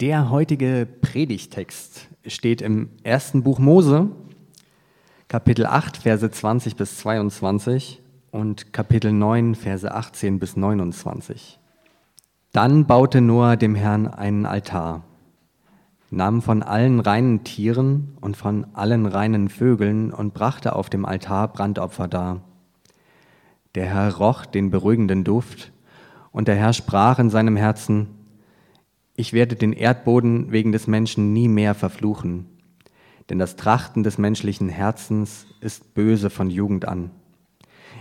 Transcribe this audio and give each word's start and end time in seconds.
Der 0.00 0.28
heutige 0.28 0.86
Predigtext 1.00 2.08
steht 2.26 2.60
im 2.60 2.90
ersten 3.02 3.42
Buch 3.42 3.58
Mose, 3.58 4.10
Kapitel 5.26 5.64
8, 5.64 5.96
Verse 5.96 6.30
20 6.30 6.76
bis 6.76 6.98
22 6.98 8.02
und 8.30 8.74
Kapitel 8.74 9.10
9, 9.10 9.54
Verse 9.54 9.90
18 9.90 10.38
bis 10.38 10.54
29. 10.54 11.58
Dann 12.52 12.84
baute 12.84 13.22
Noah 13.22 13.56
dem 13.56 13.74
Herrn 13.74 14.06
einen 14.06 14.44
Altar, 14.44 15.02
nahm 16.10 16.42
von 16.42 16.62
allen 16.62 17.00
reinen 17.00 17.42
Tieren 17.44 18.18
und 18.20 18.36
von 18.36 18.66
allen 18.74 19.06
reinen 19.06 19.48
Vögeln 19.48 20.12
und 20.12 20.34
brachte 20.34 20.76
auf 20.76 20.90
dem 20.90 21.06
Altar 21.06 21.48
Brandopfer 21.48 22.06
dar. 22.06 22.42
Der 23.74 23.86
Herr 23.86 24.14
roch 24.14 24.44
den 24.44 24.68
beruhigenden 24.68 25.24
Duft, 25.24 25.72
und 26.32 26.48
der 26.48 26.56
Herr 26.56 26.74
sprach 26.74 27.18
in 27.18 27.30
seinem 27.30 27.56
Herzen, 27.56 28.15
ich 29.16 29.32
werde 29.32 29.56
den 29.56 29.72
Erdboden 29.72 30.52
wegen 30.52 30.72
des 30.72 30.86
Menschen 30.86 31.32
nie 31.32 31.48
mehr 31.48 31.74
verfluchen, 31.74 32.46
denn 33.30 33.38
das 33.38 33.56
Trachten 33.56 34.02
des 34.02 34.18
menschlichen 34.18 34.68
Herzens 34.68 35.46
ist 35.60 35.94
böse 35.94 36.30
von 36.30 36.50
Jugend 36.50 36.86
an. 36.86 37.10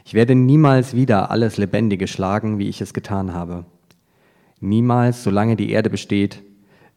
Ich 0.03 0.13
werde 0.13 0.35
niemals 0.35 0.93
wieder 0.93 1.31
alles 1.31 1.57
Lebendige 1.57 2.07
schlagen, 2.07 2.59
wie 2.59 2.67
ich 2.67 2.81
es 2.81 2.93
getan 2.93 3.33
habe. 3.33 3.65
Niemals, 4.59 5.23
solange 5.23 5.55
die 5.55 5.71
Erde 5.71 5.89
besteht, 5.89 6.43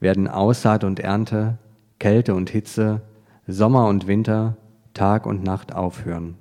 werden 0.00 0.28
Aussaat 0.28 0.84
und 0.84 1.00
Ernte, 1.00 1.58
Kälte 1.98 2.34
und 2.34 2.50
Hitze, 2.50 3.02
Sommer 3.46 3.88
und 3.88 4.06
Winter, 4.06 4.56
Tag 4.94 5.26
und 5.26 5.42
Nacht 5.42 5.74
aufhören. 5.74 6.34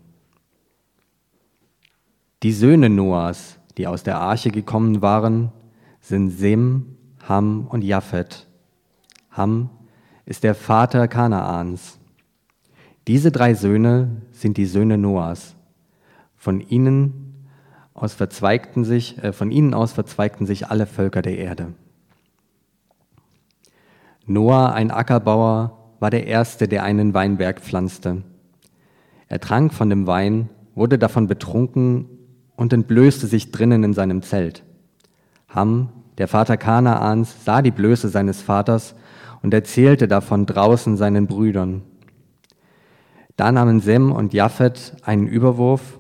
Die 2.44 2.52
Söhne 2.52 2.90
Noahs, 2.90 3.60
die 3.78 3.88
aus 3.88 4.04
der 4.04 4.20
Arche 4.20 4.52
gekommen 4.52 5.02
waren, 5.02 5.52
sind 6.02 6.30
Sem, 6.32 6.98
Ham 7.28 7.68
und 7.68 7.84
Japhet. 7.84 8.48
Ham 9.32 9.70
ist 10.26 10.44
der 10.44 10.56
Vater 10.56 11.08
Kanaans. 11.08 12.00
Diese 13.08 13.32
drei 13.32 13.54
Söhne 13.54 14.22
sind 14.32 14.58
die 14.58 14.66
Söhne 14.66 14.98
Noahs. 14.98 15.56
Von 16.36 16.62
ihnen 16.62 17.48
aus 17.94 18.14
verzweigten 18.14 18.86
sich, 18.86 19.22
äh, 19.24 19.34
von 19.34 19.52
ihnen 19.52 19.74
aus 19.74 19.94
verzweigten 19.94 20.46
sich 20.46 20.68
alle 20.68 20.86
Völker 20.86 21.22
der 21.22 21.38
Erde. 21.38 21.74
Noah, 24.26 24.74
ein 24.74 24.92
Ackerbauer, 24.92 25.78
war 26.00 26.10
der 26.10 26.28
Erste, 26.28 26.68
der 26.68 26.84
einen 26.84 27.14
Weinberg 27.14 27.60
pflanzte. 27.60 28.24
Er 29.28 29.40
trank 29.40 29.74
von 29.74 29.90
dem 29.90 30.06
Wein, 30.06 30.50
wurde 30.76 31.00
davon 31.00 31.28
betrunken 31.28 32.08
und 32.56 32.72
entblößte 32.72 33.26
sich 33.26 33.52
drinnen 33.52 33.84
in 33.84 33.94
seinem 33.94 34.22
Zelt. 34.22 34.64
Ham, 35.50 35.90
der 36.18 36.28
Vater 36.28 36.58
Kanaans 36.58 37.46
sah 37.46 37.62
die 37.62 37.72
Blöße 37.72 38.10
seines 38.10 38.42
Vaters 38.42 38.96
und 39.44 39.54
erzählte 39.54 40.08
davon 40.08 40.46
draußen 40.46 40.98
seinen 40.98 41.28
Brüdern. 41.28 41.84
Da 43.36 43.52
nahmen 43.52 43.80
Sem 43.80 44.12
und 44.12 44.34
Japhet 44.34 44.98
einen 45.04 45.28
Überwurf, 45.28 46.00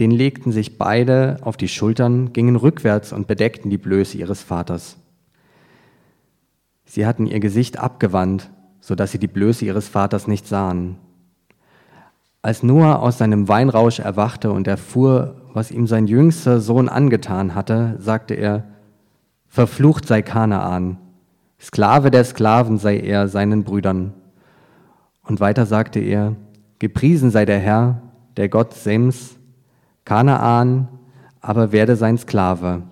den 0.00 0.10
legten 0.10 0.50
sich 0.50 0.76
beide 0.76 1.38
auf 1.42 1.56
die 1.56 1.68
Schultern, 1.68 2.32
gingen 2.32 2.56
rückwärts 2.56 3.12
und 3.12 3.28
bedeckten 3.28 3.70
die 3.70 3.78
Blöße 3.78 4.18
ihres 4.18 4.42
Vaters. 4.42 4.96
Sie 6.84 7.06
hatten 7.06 7.26
ihr 7.26 7.38
Gesicht 7.38 7.78
abgewandt, 7.78 8.50
so 8.80 8.96
dass 8.96 9.12
sie 9.12 9.18
die 9.18 9.28
Blöße 9.28 9.64
ihres 9.64 9.88
Vaters 9.88 10.26
nicht 10.26 10.48
sahen. 10.48 10.98
Als 12.42 12.62
Noah 12.62 12.98
aus 12.98 13.18
seinem 13.18 13.48
Weinrausch 13.48 14.00
erwachte 14.00 14.50
und 14.52 14.66
erfuhr, 14.66 15.40
was 15.54 15.70
ihm 15.70 15.86
sein 15.86 16.08
jüngster 16.08 16.60
Sohn 16.60 16.88
angetan 16.88 17.54
hatte, 17.54 17.96
sagte 18.00 18.34
er, 18.34 18.64
Verflucht 19.54 20.08
sei 20.08 20.20
Kanaan, 20.20 20.98
Sklave 21.60 22.10
der 22.10 22.24
Sklaven 22.24 22.76
sei 22.76 22.98
er 22.98 23.28
seinen 23.28 23.62
Brüdern. 23.62 24.12
Und 25.22 25.38
weiter 25.38 25.64
sagte 25.64 26.00
er, 26.00 26.34
Gepriesen 26.80 27.30
sei 27.30 27.44
der 27.44 27.60
Herr, 27.60 28.02
der 28.36 28.48
Gott 28.48 28.74
Sems, 28.74 29.36
Kanaan 30.04 30.88
aber 31.40 31.70
werde 31.70 31.94
sein 31.94 32.18
Sklave. 32.18 32.82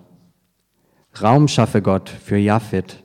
Raum 1.21 1.49
schaffe 1.49 1.81
Gott 1.81 2.07
für 2.07 2.37
Japhet. 2.37 3.03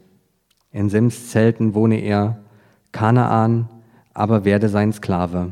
In 0.70 0.88
Sems 0.88 1.30
Zelten 1.30 1.74
wohne 1.74 1.98
er, 2.00 2.38
Kanaan 2.92 3.68
aber 4.14 4.44
werde 4.44 4.68
sein 4.68 4.92
Sklave. 4.92 5.50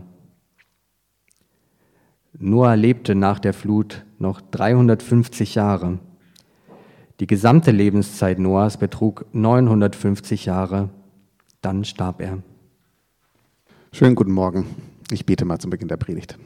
Noah 2.39 2.77
lebte 2.77 3.17
nach 3.17 3.41
der 3.41 3.53
Flut 3.53 4.05
noch 4.21 4.41
350 4.41 5.57
Jahre. 5.57 5.99
Die 7.19 7.27
gesamte 7.27 7.71
Lebenszeit 7.71 8.39
Noahs 8.39 8.77
betrug 8.77 9.25
950 9.33 10.45
Jahre. 10.45 10.91
Dann 11.63 11.87
starb 11.87 12.21
er. 12.21 12.43
Schönen 13.91 14.15
guten 14.15 14.33
Morgen. 14.33 14.67
Ich 15.11 15.25
bete 15.25 15.47
mal 15.47 15.59
zum 15.59 15.71
Beginn 15.71 15.89
der 15.89 15.97
Predigt. 15.97 16.39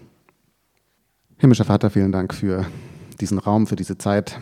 Himmlischer 1.39 1.65
Vater, 1.65 1.91
vielen 1.91 2.13
Dank 2.13 2.33
für 2.33 2.67
diesen 3.21 3.39
Raum, 3.39 3.67
für 3.67 3.75
diese 3.75 3.99
Zeit, 3.99 4.39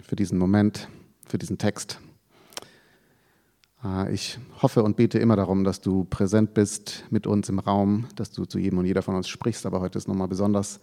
für 0.00 0.14
diesen 0.14 0.38
Moment, 0.38 0.88
für 1.26 1.38
diesen 1.38 1.58
Text. 1.58 1.98
Äh, 3.82 4.14
ich 4.14 4.38
hoffe 4.62 4.84
und 4.84 4.96
bete 4.96 5.18
immer 5.18 5.34
darum, 5.34 5.64
dass 5.64 5.80
du 5.80 6.04
präsent 6.04 6.54
bist 6.54 7.04
mit 7.10 7.26
uns 7.26 7.48
im 7.48 7.58
Raum, 7.58 8.06
dass 8.14 8.30
du 8.30 8.44
zu 8.44 8.60
jedem 8.60 8.78
und 8.78 8.86
jeder 8.86 9.02
von 9.02 9.16
uns 9.16 9.28
sprichst, 9.28 9.66
aber 9.66 9.80
heute 9.80 9.98
ist 9.98 10.06
nochmal 10.06 10.28
besonders 10.28 10.78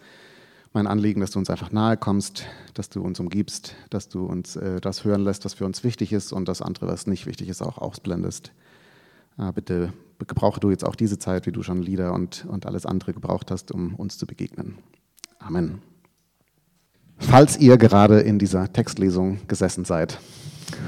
mein 0.75 0.87
Anliegen, 0.87 1.21
dass 1.21 1.31
du 1.31 1.39
uns 1.39 1.49
einfach 1.49 1.71
nahe 1.71 1.97
kommst, 1.97 2.45
dass 2.73 2.89
du 2.89 3.01
uns 3.01 3.19
umgibst, 3.19 3.75
dass 3.89 4.09
du 4.09 4.25
uns 4.25 4.55
äh, 4.57 4.79
das 4.81 5.03
hören 5.05 5.21
lässt, 5.21 5.45
was 5.45 5.55
für 5.55 5.65
uns 5.65 5.83
wichtig 5.83 6.13
ist 6.13 6.33
und 6.33 6.47
das 6.47 6.61
andere, 6.61 6.87
was 6.87 7.07
nicht 7.07 7.25
wichtig 7.25 7.49
ist, 7.49 7.61
auch 7.61 7.77
ausblendest. 7.77 8.51
Äh, 9.39 9.51
bitte 9.53 9.93
gebrauche 10.27 10.59
du 10.59 10.69
jetzt 10.69 10.85
auch 10.85 10.95
diese 10.95 11.17
Zeit, 11.17 11.45
wie 11.45 11.51
du 11.51 11.63
schon 11.63 11.81
Lieder 11.81 12.13
und, 12.13 12.45
und 12.45 12.65
alles 12.65 12.85
andere 12.85 13.13
gebraucht 13.13 13.51
hast, 13.51 13.71
um 13.71 13.95
uns 13.95 14.17
zu 14.17 14.27
begegnen. 14.27 14.77
Amen. 15.39 15.81
Falls 17.17 17.57
ihr 17.57 17.77
gerade 17.77 18.19
in 18.19 18.37
dieser 18.37 18.71
Textlesung 18.71 19.39
gesessen 19.47 19.85
seid 19.85 20.19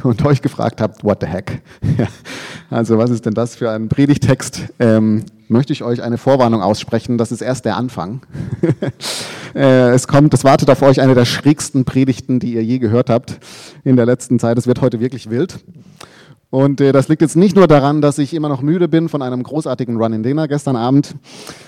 und 0.03 0.23
euch 0.25 0.41
gefragt 0.41 0.81
habt, 0.81 1.03
what 1.03 1.19
the 1.21 1.27
heck? 1.27 1.61
also 2.69 2.97
was 2.97 3.09
ist 3.09 3.25
denn 3.25 3.33
das 3.33 3.55
für 3.55 3.69
ein 3.71 3.89
Predigtext? 3.89 4.73
Ähm, 4.79 5.23
möchte 5.47 5.73
ich 5.73 5.83
euch 5.83 6.03
eine 6.03 6.17
Vorwarnung 6.17 6.61
aussprechen. 6.61 7.17
Das 7.17 7.31
ist 7.31 7.41
erst 7.41 7.65
der 7.65 7.77
Anfang. 7.77 8.21
Äh, 9.55 9.89
es 9.91 10.07
kommt, 10.07 10.33
es 10.35 10.43
wartet 10.43 10.69
auf 10.69 10.83
euch 10.83 11.01
eine 11.01 11.15
der 11.15 11.25
schrägsten 11.25 11.83
Predigten, 11.83 12.39
die 12.39 12.53
ihr 12.53 12.63
je 12.63 12.77
gehört 12.77 13.09
habt 13.09 13.39
in 13.83 13.95
der 13.95 14.05
letzten 14.05 14.37
Zeit. 14.37 14.55
Es 14.57 14.67
wird 14.67 14.81
heute 14.81 14.99
wirklich 14.99 15.31
wild. 15.31 15.57
Und 16.49 16.79
äh, 16.79 16.93
das 16.93 17.09
liegt 17.09 17.21
jetzt 17.21 17.35
nicht 17.35 17.57
nur 17.57 17.67
daran, 17.67 18.01
dass 18.01 18.17
ich 18.19 18.33
immer 18.33 18.47
noch 18.47 18.61
müde 18.61 18.87
bin 18.87 19.09
von 19.09 19.21
einem 19.21 19.43
großartigen 19.43 19.97
Run 19.97 20.13
in 20.13 20.23
Dinner 20.23 20.47
gestern 20.47 20.77
Abend, 20.77 21.15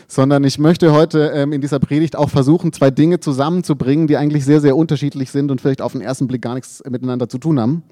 sondern 0.08 0.46
ich 0.46 0.58
möchte 0.58 0.94
heute 0.94 1.32
ähm, 1.36 1.52
in 1.52 1.60
dieser 1.60 1.80
Predigt 1.80 2.16
auch 2.16 2.30
versuchen, 2.30 2.72
zwei 2.72 2.90
Dinge 2.90 3.20
zusammenzubringen, 3.20 4.08
die 4.08 4.16
eigentlich 4.16 4.46
sehr, 4.46 4.62
sehr 4.62 4.78
unterschiedlich 4.78 5.32
sind 5.32 5.52
und 5.52 5.60
vielleicht 5.60 5.82
auf 5.82 5.92
den 5.92 6.02
ersten 6.02 6.28
Blick 6.28 6.42
gar 6.42 6.54
nichts 6.54 6.82
miteinander 6.90 7.28
zu 7.28 7.40
tun 7.40 7.60
haben. 7.60 7.84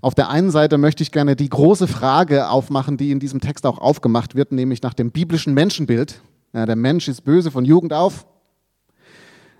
Auf 0.00 0.14
der 0.14 0.30
einen 0.30 0.52
Seite 0.52 0.78
möchte 0.78 1.02
ich 1.02 1.10
gerne 1.10 1.34
die 1.34 1.48
große 1.48 1.88
Frage 1.88 2.48
aufmachen, 2.48 2.96
die 2.96 3.10
in 3.10 3.18
diesem 3.18 3.40
Text 3.40 3.66
auch 3.66 3.78
aufgemacht 3.78 4.36
wird, 4.36 4.52
nämlich 4.52 4.80
nach 4.82 4.94
dem 4.94 5.10
biblischen 5.10 5.54
Menschenbild. 5.54 6.20
Ja, 6.52 6.66
der 6.66 6.76
Mensch 6.76 7.08
ist 7.08 7.24
böse 7.24 7.50
von 7.50 7.64
Jugend 7.64 7.92
auf. 7.92 8.26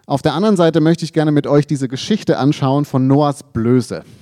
Auf 0.07 0.23
der 0.23 0.33
anderen 0.33 0.57
Seite 0.57 0.81
möchte 0.81 1.05
ich 1.05 1.13
gerne 1.13 1.33
mit 1.33 1.49
euch 1.49 1.67
diese 1.67 1.89
Geschichte 1.89 2.39
anschauen 2.39 2.85
von 2.85 3.09
Noahs 3.09 3.43
Blöße. 3.43 4.05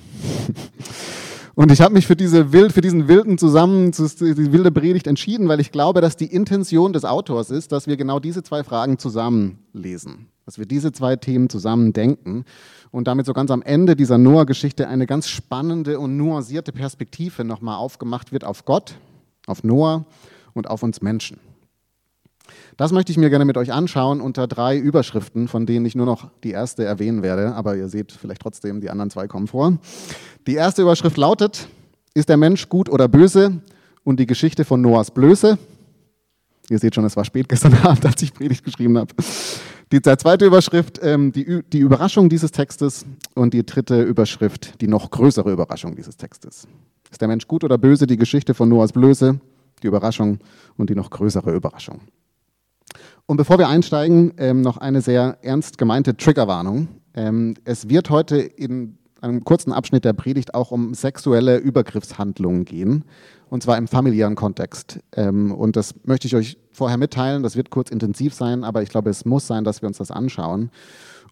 Und 1.57 1.71
ich 1.71 1.81
habe 1.81 1.95
mich 1.95 2.05
für, 2.05 2.15
diese 2.15 2.53
wild, 2.53 2.71
für 2.71 2.81
diesen 2.81 3.07
wilden 3.07 3.39
Zusammen, 3.39 3.91
die 3.91 4.51
wilde 4.53 4.71
Predigt 4.71 5.07
entschieden, 5.07 5.47
weil 5.47 5.59
ich 5.59 5.71
glaube, 5.71 6.01
dass 6.01 6.15
die 6.15 6.27
Intention 6.27 6.93
des 6.93 7.03
Autors 7.03 7.49
ist, 7.49 7.71
dass 7.71 7.87
wir 7.87 7.97
genau 7.97 8.19
diese 8.19 8.43
zwei 8.43 8.63
Fragen 8.63 8.99
zusammenlesen, 8.99 10.27
dass 10.45 10.59
wir 10.59 10.67
diese 10.67 10.91
zwei 10.91 11.15
Themen 11.15 11.49
zusammen 11.49 11.93
denken 11.93 12.45
und 12.91 13.07
damit 13.07 13.25
so 13.25 13.33
ganz 13.33 13.49
am 13.49 13.63
Ende 13.63 13.95
dieser 13.95 14.19
Noah-Geschichte 14.19 14.87
eine 14.87 15.07
ganz 15.07 15.29
spannende 15.29 15.99
und 15.99 16.15
nuancierte 16.15 16.71
Perspektive 16.71 17.43
nochmal 17.43 17.77
aufgemacht 17.77 18.31
wird 18.31 18.43
auf 18.43 18.63
Gott, 18.63 18.93
auf 19.47 19.63
Noah 19.63 20.05
und 20.53 20.69
auf 20.69 20.83
uns 20.83 21.01
Menschen. 21.01 21.39
Das 22.77 22.91
möchte 22.91 23.11
ich 23.11 23.17
mir 23.17 23.31
gerne 23.31 23.45
mit 23.45 23.57
euch 23.57 23.73
anschauen 23.73 24.21
unter 24.21 24.45
drei 24.45 24.77
Überschriften, 24.77 25.47
von 25.47 25.65
denen 25.65 25.85
ich 25.87 25.95
nur 25.95 26.05
noch 26.05 26.29
die 26.43 26.51
erste 26.51 26.85
erwähnen 26.85 27.23
werde, 27.23 27.55
aber 27.55 27.75
ihr 27.75 27.89
seht 27.89 28.11
vielleicht 28.11 28.41
trotzdem, 28.43 28.81
die 28.81 28.91
anderen 28.91 29.09
zwei 29.09 29.27
kommen 29.27 29.47
vor. 29.47 29.79
Die 30.45 30.53
erste 30.53 30.83
Überschrift 30.83 31.17
lautet, 31.17 31.67
ist 32.13 32.29
der 32.29 32.37
Mensch 32.37 32.69
gut 32.69 32.87
oder 32.87 33.07
böse? 33.07 33.61
Und 34.03 34.19
die 34.19 34.27
Geschichte 34.27 34.63
von 34.63 34.79
Noahs 34.79 35.11
Blöße. 35.11 35.57
Ihr 36.69 36.79
seht 36.79 36.95
schon, 36.95 37.03
es 37.03 37.17
war 37.17 37.25
spät 37.25 37.49
gestern 37.49 37.73
Abend, 37.83 38.05
als 38.05 38.21
ich 38.21 38.33
Predigt 38.33 38.63
geschrieben 38.63 38.97
habe. 38.97 39.13
Die 39.91 40.01
zweite 40.01 40.45
Überschrift, 40.45 40.99
ähm, 41.01 41.31
die, 41.31 41.63
die 41.73 41.79
Überraschung 41.79 42.29
dieses 42.29 42.51
Textes. 42.51 43.05
Und 43.35 43.53
die 43.53 43.65
dritte 43.65 44.01
Überschrift, 44.01 44.79
die 44.81 44.87
noch 44.87 45.09
größere 45.09 45.51
Überraschung 45.51 45.95
dieses 45.95 46.15
Textes. 46.15 46.67
Ist 47.11 47.21
der 47.21 47.27
Mensch 47.27 47.47
gut 47.47 47.63
oder 47.63 47.77
böse? 47.77 48.07
Die 48.07 48.17
Geschichte 48.17 48.53
von 48.53 48.69
Noahs 48.69 48.93
Blöße, 48.93 49.39
die 49.83 49.87
Überraschung 49.87 50.39
und 50.77 50.89
die 50.89 50.95
noch 50.95 51.09
größere 51.09 51.53
Überraschung. 51.53 52.01
Und 53.29 53.35
bevor 53.35 53.59
wir 53.59 53.67
einsteigen, 53.67 54.33
ähm, 54.37 54.61
noch 54.61 54.77
eine 54.77 55.01
sehr 55.01 55.37
ernst 55.41 55.77
gemeinte 55.77 56.15
Triggerwarnung. 56.15 56.87
Ähm, 57.13 57.55
es 57.65 57.89
wird 57.89 58.09
heute 58.09 58.37
in 58.37 58.97
einem 59.19 59.43
kurzen 59.43 59.73
Abschnitt 59.73 60.05
der 60.05 60.13
Predigt 60.13 60.53
auch 60.53 60.71
um 60.71 60.93
sexuelle 60.93 61.57
Übergriffshandlungen 61.57 62.63
gehen, 62.63 63.03
und 63.49 63.63
zwar 63.63 63.77
im 63.77 63.89
familiären 63.89 64.35
Kontext. 64.35 64.99
Ähm, 65.13 65.51
und 65.51 65.75
das 65.75 65.93
möchte 66.05 66.27
ich 66.27 66.37
euch 66.37 66.57
vorher 66.71 66.97
mitteilen. 66.97 67.43
Das 67.43 67.57
wird 67.57 67.69
kurz 67.69 67.89
intensiv 67.89 68.33
sein, 68.33 68.63
aber 68.63 68.81
ich 68.81 68.89
glaube, 68.89 69.09
es 69.09 69.25
muss 69.25 69.45
sein, 69.45 69.65
dass 69.65 69.81
wir 69.81 69.87
uns 69.87 69.97
das 69.97 70.09
anschauen. 70.09 70.71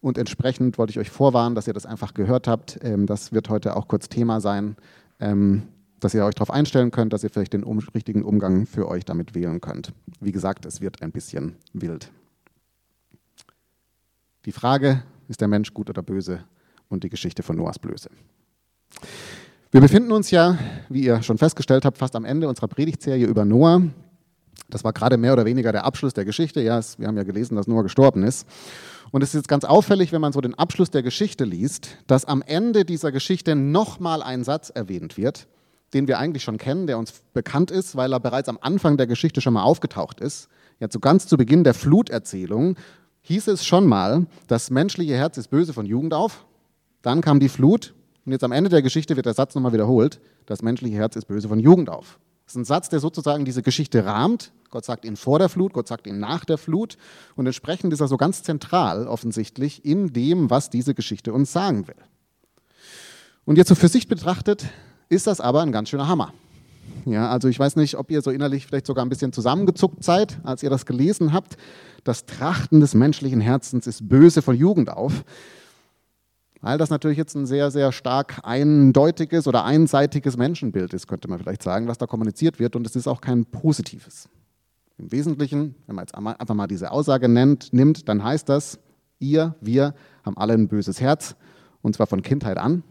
Und 0.01 0.18
entsprechend 0.18 0.77
wollte 0.77 0.91
ich 0.91 1.00
euch 1.00 1.09
vorwarnen, 1.09 1.56
dass 1.56 1.65
ihr 1.65 1.74
das 1.74 1.86
einfach 1.86 2.13
gehört 2.13 2.50
habt. 2.50 2.77
Ähm, 2.83 3.06
das 3.06 3.31
wird 3.31 3.50
heute 3.50 3.77
auch 3.77 3.88
kurz 3.88 4.09
Thema 4.09 4.41
sein, 4.41 4.75
ähm, 5.21 5.63
dass 6.00 6.13
ihr 6.13 6.25
euch 6.25 6.36
darauf 6.36 6.51
einstellen 6.51 6.92
könnt, 6.92 7.13
dass 7.13 7.24
ihr 7.24 7.30
vielleicht 7.30 7.53
den 7.53 7.63
um 7.63 7.80
richtigen 7.80 8.24
Umgang 8.24 8.65
für 8.65 8.88
euch 8.88 9.06
damit 9.06 9.36
wählen 9.36 9.62
könnt. 9.62 9.94
Wie 10.19 10.31
gesagt, 10.31 10.65
es 10.65 10.81
wird 10.81 11.01
ein 11.01 11.12
bisschen 11.12 11.56
wild. 11.74 12.12
Die 14.45 14.51
Frage, 14.51 15.03
ist 15.27 15.42
der 15.42 15.47
Mensch 15.47 15.74
gut 15.74 15.89
oder 15.89 16.03
böse? 16.03 16.44
Und 16.88 17.03
die 17.03 17.09
Geschichte 17.09 17.42
von 17.42 17.56
Noahs 17.56 17.80
Blöße. 17.80 18.09
Wir 19.71 19.81
befinden 19.81 20.12
uns 20.12 20.30
ja, 20.30 20.57
wie 20.88 21.03
ihr 21.03 21.24
schon 21.24 21.38
festgestellt 21.38 21.83
habt, 21.83 21.98
fast 21.98 22.15
am 22.15 22.24
Ende 22.24 22.48
unserer 22.48 22.68
Predigtserie 22.68 23.25
über 23.25 23.44
Noah. 23.44 23.81
Das 24.69 24.83
war 24.83 24.94
gerade 24.94 25.18
mehr 25.18 25.33
oder 25.33 25.45
weniger 25.45 25.71
der 25.71 25.83
Abschluss 25.83 26.13
der 26.13 26.25
Geschichte. 26.25 26.62
Ja, 26.62 26.77
es, 26.77 27.00
wir 27.00 27.07
haben 27.07 27.18
ja 27.18 27.24
gelesen, 27.24 27.56
dass 27.56 27.68
Noah 27.68 27.83
gestorben 27.83 28.24
ist. 28.24 28.48
Und 29.12 29.24
es 29.24 29.30
ist 29.30 29.36
jetzt 29.36 29.48
ganz 29.48 29.65
auffällig, 29.65 30.12
wenn 30.12 30.21
man 30.21 30.33
so 30.33 30.41
den 30.41 30.56
Abschluss 30.56 30.91
der 30.91 31.03
Geschichte 31.03 31.44
liest, 31.44 31.98
dass 32.07 32.25
am 32.25 32.41
Ende 32.41 32.86
dieser 32.86 33.12
Geschichte 33.12 33.56
nochmal 33.56 34.21
ein 34.21 34.44
Satz 34.44 34.69
erwähnt 34.69 35.18
wird, 35.18 35.48
den 35.95 36.07
wir 36.07 36.19
eigentlich 36.19 36.44
schon 36.44 36.57
kennen, 36.57 36.86
der 36.86 37.00
uns 37.00 37.24
bekannt 37.33 37.71
ist, 37.71 37.95
weil 37.95 38.13
er 38.13 38.19
bereits 38.19 38.50
am 38.50 38.59
Anfang 38.62 38.97
der 38.97 39.07
Geschichte 39.07 39.42
schon 39.42 39.53
mal 39.53 39.63
aufgetaucht 39.63 40.19
ist. 40.19 40.50
Ja, 40.80 40.88
so 40.92 41.00
ganz 41.00 41.25
zu 41.25 41.38
Beginn 41.38 41.63
der 41.63 41.74
Fluterzählung 41.74 42.75
hieß 43.21 43.47
es 43.47 43.65
schon 43.65 43.88
mal, 43.88 44.27
das 44.47 44.69
menschliche 44.69 45.15
Herz 45.15 45.38
ist 45.38 45.47
böse 45.47 45.74
von 45.74 45.86
Jugend 45.86 46.13
auf. 46.13 46.45
Dann 47.01 47.21
kam 47.21 47.39
die 47.39 47.50
Flut 47.50 47.95
und 48.25 48.33
jetzt 48.33 48.44
am 48.44 48.51
Ende 48.51 48.69
der 48.69 48.81
Geschichte 48.81 49.15
wird 49.15 49.25
der 49.25 49.33
Satz 49.33 49.56
nochmal 49.56 49.71
wiederholt, 49.71 50.19
das 50.45 50.62
menschliche 50.62 50.97
Herz 50.97 51.15
ist 51.15 51.25
böse 51.25 51.47
von 51.47 51.59
Jugend 51.59 51.89
auf. 51.89 52.19
Das 52.45 52.53
ist 52.53 52.57
ein 52.57 52.65
Satz, 52.65 52.89
der 52.89 53.00
sozusagen 53.00 53.45
diese 53.45 53.63
Geschichte 53.63 54.06
rahmt. 54.06 54.51
Gott 54.69 54.86
sagt 54.86 55.06
ihn 55.06 55.15
vor 55.15 55.39
der 55.39 55.50
Flut, 55.50 55.74
Gott 55.74 55.88
sagt 55.88 56.06
ihn 56.06 56.19
nach 56.19 56.45
der 56.45 56.59
Flut. 56.59 56.98
Und 57.36 57.48
entsprechend 57.48 57.91
ist 57.94 58.01
er 58.01 58.07
so 58.07 58.18
ganz 58.18 58.44
zentral 58.44 59.07
offensichtlich 59.07 59.83
in 59.83 60.13
dem, 60.13 60.51
was 60.51 60.69
diese 60.69 60.94
Geschichte 60.94 61.33
uns 61.33 61.51
sagen 61.51 61.88
will. 61.88 61.95
Und 63.45 63.57
jetzt 63.57 63.69
so 63.69 63.75
für 63.75 63.88
sich 63.88 64.07
betrachtet 64.07 64.65
ist 65.09 65.27
das 65.27 65.41
aber 65.41 65.61
ein 65.61 65.71
ganz 65.71 65.89
schöner 65.89 66.07
Hammer. 66.07 66.33
Ja, 67.05 67.29
also 67.29 67.47
ich 67.47 67.59
weiß 67.59 67.75
nicht, 67.75 67.97
ob 67.97 68.09
ihr 68.09 68.21
so 68.21 68.31
innerlich 68.31 68.65
vielleicht 68.65 68.87
sogar 68.87 69.05
ein 69.05 69.09
bisschen 69.09 69.31
zusammengezuckt 69.31 70.03
seid, 70.03 70.39
als 70.43 70.63
ihr 70.63 70.69
das 70.69 70.85
gelesen 70.85 71.33
habt. 71.33 71.57
Das 72.03 72.25
Trachten 72.25 72.79
des 72.79 72.93
menschlichen 72.93 73.41
Herzens 73.41 73.87
ist 73.87 74.07
böse 74.07 74.41
von 74.41 74.55
Jugend 74.55 74.89
auf. 74.89 75.23
Weil 76.61 76.79
das 76.79 76.89
natürlich 76.89 77.17
jetzt 77.17 77.35
ein 77.35 77.45
sehr, 77.45 77.69
sehr 77.69 77.91
stark 77.91 78.39
eindeutiges 78.43 79.47
oder 79.47 79.65
einseitiges 79.65 80.35
Menschenbild 80.35 80.93
ist, 80.93 81.07
könnte 81.07 81.27
man 81.27 81.37
vielleicht 81.37 81.61
sagen, 81.61 81.87
was 81.87 81.99
da 81.99 82.07
kommuniziert 82.07 82.59
wird. 82.59 82.75
Und 82.75 82.87
es 82.87 82.95
ist 82.95 83.07
auch 83.07 83.21
kein 83.21 83.45
positives. 83.45 84.29
Im 84.97 85.11
Wesentlichen, 85.11 85.75
wenn 85.85 85.95
man 85.95 86.05
jetzt 86.05 86.15
einfach 86.15 86.55
mal 86.55 86.67
diese 86.67 86.89
Aussage 86.91 87.29
nennt, 87.29 87.71
nimmt, 87.71 88.09
dann 88.09 88.23
heißt 88.23 88.49
das, 88.49 88.79
ihr, 89.19 89.53
wir 89.61 89.93
haben 90.23 90.37
alle 90.37 90.53
ein 90.53 90.67
böses 90.67 91.01
Herz, 91.01 91.35
und 91.81 91.95
zwar 91.95 92.07
von 92.07 92.23
Kindheit 92.23 92.57
an. 92.57 92.81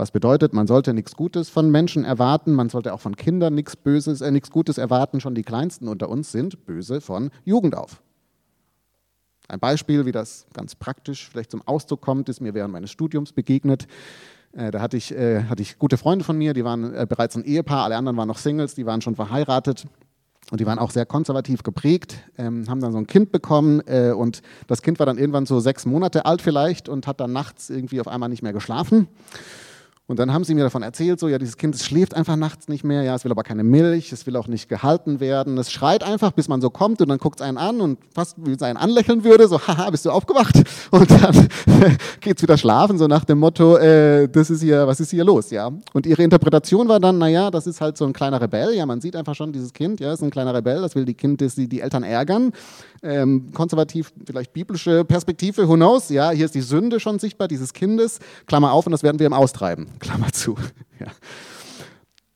Was 0.00 0.12
bedeutet, 0.12 0.54
man 0.54 0.66
sollte 0.66 0.94
nichts 0.94 1.14
Gutes 1.14 1.50
von 1.50 1.70
Menschen 1.70 2.06
erwarten, 2.06 2.54
man 2.54 2.70
sollte 2.70 2.94
auch 2.94 3.00
von 3.00 3.16
Kindern 3.16 3.54
nichts 3.54 3.76
Böses, 3.76 4.22
äh, 4.22 4.30
nichts 4.30 4.50
Gutes 4.50 4.78
erwarten. 4.78 5.20
Schon 5.20 5.34
die 5.34 5.42
Kleinsten 5.42 5.88
unter 5.88 6.08
uns 6.08 6.32
sind 6.32 6.64
böse 6.64 7.02
von 7.02 7.28
Jugend 7.44 7.76
auf. 7.76 8.00
Ein 9.46 9.60
Beispiel, 9.60 10.06
wie 10.06 10.12
das 10.12 10.46
ganz 10.54 10.74
praktisch 10.74 11.28
vielleicht 11.28 11.50
zum 11.50 11.60
Ausdruck 11.68 12.00
kommt, 12.00 12.30
ist 12.30 12.40
mir 12.40 12.54
während 12.54 12.72
meines 12.72 12.90
Studiums 12.90 13.32
begegnet. 13.32 13.88
Äh, 14.52 14.70
da 14.70 14.80
hatte 14.80 14.96
ich, 14.96 15.14
äh, 15.14 15.44
hatte 15.44 15.60
ich 15.60 15.78
gute 15.78 15.98
Freunde 15.98 16.24
von 16.24 16.38
mir, 16.38 16.54
die 16.54 16.64
waren 16.64 16.94
äh, 16.94 17.06
bereits 17.06 17.36
ein 17.36 17.44
Ehepaar, 17.44 17.84
alle 17.84 17.98
anderen 17.98 18.16
waren 18.16 18.28
noch 18.28 18.38
Singles, 18.38 18.74
die 18.74 18.86
waren 18.86 19.02
schon 19.02 19.16
verheiratet. 19.16 19.84
Und 20.50 20.60
die 20.60 20.66
waren 20.66 20.78
auch 20.78 20.92
sehr 20.92 21.04
konservativ 21.04 21.62
geprägt, 21.62 22.16
ähm, 22.38 22.64
haben 22.70 22.80
dann 22.80 22.92
so 22.92 22.98
ein 22.98 23.06
Kind 23.06 23.32
bekommen 23.32 23.80
und 23.80 24.40
das 24.66 24.80
Kind 24.80 24.98
war 24.98 25.04
dann 25.04 25.18
irgendwann 25.18 25.44
so 25.44 25.60
sechs 25.60 25.84
Monate 25.84 26.24
alt 26.24 26.40
vielleicht 26.40 26.88
und 26.88 27.06
hat 27.06 27.20
dann 27.20 27.34
nachts 27.34 27.68
irgendwie 27.68 28.00
auf 28.00 28.08
einmal 28.08 28.30
nicht 28.30 28.42
mehr 28.42 28.54
geschlafen. 28.54 29.06
Und 30.10 30.18
dann 30.18 30.32
haben 30.32 30.42
sie 30.42 30.56
mir 30.56 30.64
davon 30.64 30.82
erzählt, 30.82 31.20
so, 31.20 31.28
ja, 31.28 31.38
dieses 31.38 31.56
Kind 31.56 31.78
schläft 31.78 32.14
einfach 32.14 32.34
nachts 32.34 32.66
nicht 32.66 32.82
mehr, 32.82 33.04
ja, 33.04 33.14
es 33.14 33.22
will 33.22 33.30
aber 33.30 33.44
keine 33.44 33.62
Milch, 33.62 34.10
es 34.10 34.26
will 34.26 34.34
auch 34.34 34.48
nicht 34.48 34.68
gehalten 34.68 35.20
werden, 35.20 35.56
es 35.56 35.70
schreit 35.70 36.02
einfach, 36.02 36.32
bis 36.32 36.48
man 36.48 36.60
so 36.60 36.68
kommt 36.68 37.00
und 37.00 37.08
dann 37.08 37.18
guckt 37.18 37.38
es 37.40 37.46
einen 37.46 37.58
an 37.58 37.80
und 37.80 37.96
fast 38.12 38.34
wie 38.38 38.50
es 38.50 38.60
einen 38.60 38.76
anlächeln 38.76 39.22
würde, 39.22 39.46
so, 39.46 39.60
haha, 39.60 39.88
bist 39.88 40.06
du 40.06 40.10
aufgewacht? 40.10 40.64
Und 40.90 41.08
dann 41.08 41.48
geht 42.20 42.38
es 42.38 42.42
wieder 42.42 42.58
schlafen, 42.58 42.98
so 42.98 43.06
nach 43.06 43.24
dem 43.24 43.38
Motto, 43.38 43.76
äh, 43.76 44.28
das 44.28 44.50
ist 44.50 44.62
hier, 44.62 44.88
was 44.88 44.98
ist 44.98 45.10
hier 45.10 45.22
los, 45.22 45.50
ja? 45.50 45.70
Und 45.92 46.04
ihre 46.04 46.24
Interpretation 46.24 46.88
war 46.88 46.98
dann, 46.98 47.18
naja, 47.18 47.52
das 47.52 47.68
ist 47.68 47.80
halt 47.80 47.96
so 47.96 48.04
ein 48.04 48.12
kleiner 48.12 48.40
Rebell, 48.40 48.74
ja, 48.74 48.86
man 48.86 49.00
sieht 49.00 49.14
einfach 49.14 49.36
schon, 49.36 49.52
dieses 49.52 49.72
Kind, 49.72 50.00
ja, 50.00 50.12
ist 50.12 50.22
ein 50.22 50.30
kleiner 50.30 50.52
Rebell, 50.52 50.80
das 50.80 50.96
will 50.96 51.04
die 51.04 51.14
Kind, 51.14 51.40
die, 51.40 51.68
die 51.68 51.80
Eltern 51.80 52.02
ärgern, 52.02 52.52
ähm, 53.04 53.52
konservativ, 53.54 54.12
vielleicht 54.26 54.52
biblische 54.52 55.04
Perspektive, 55.04 55.68
who 55.68 55.74
knows, 55.74 56.08
ja, 56.08 56.30
hier 56.30 56.46
ist 56.46 56.56
die 56.56 56.60
Sünde 56.60 56.98
schon 56.98 57.20
sichtbar, 57.20 57.46
dieses 57.46 57.72
Kindes, 57.72 58.18
Klammer 58.46 58.72
auf, 58.72 58.86
und 58.86 58.92
das 58.92 59.04
werden 59.04 59.20
wir 59.20 59.26
ihm 59.26 59.32
austreiben. 59.32 59.86
Klammer 60.00 60.32
zu. 60.32 60.56
Ja. 60.98 61.06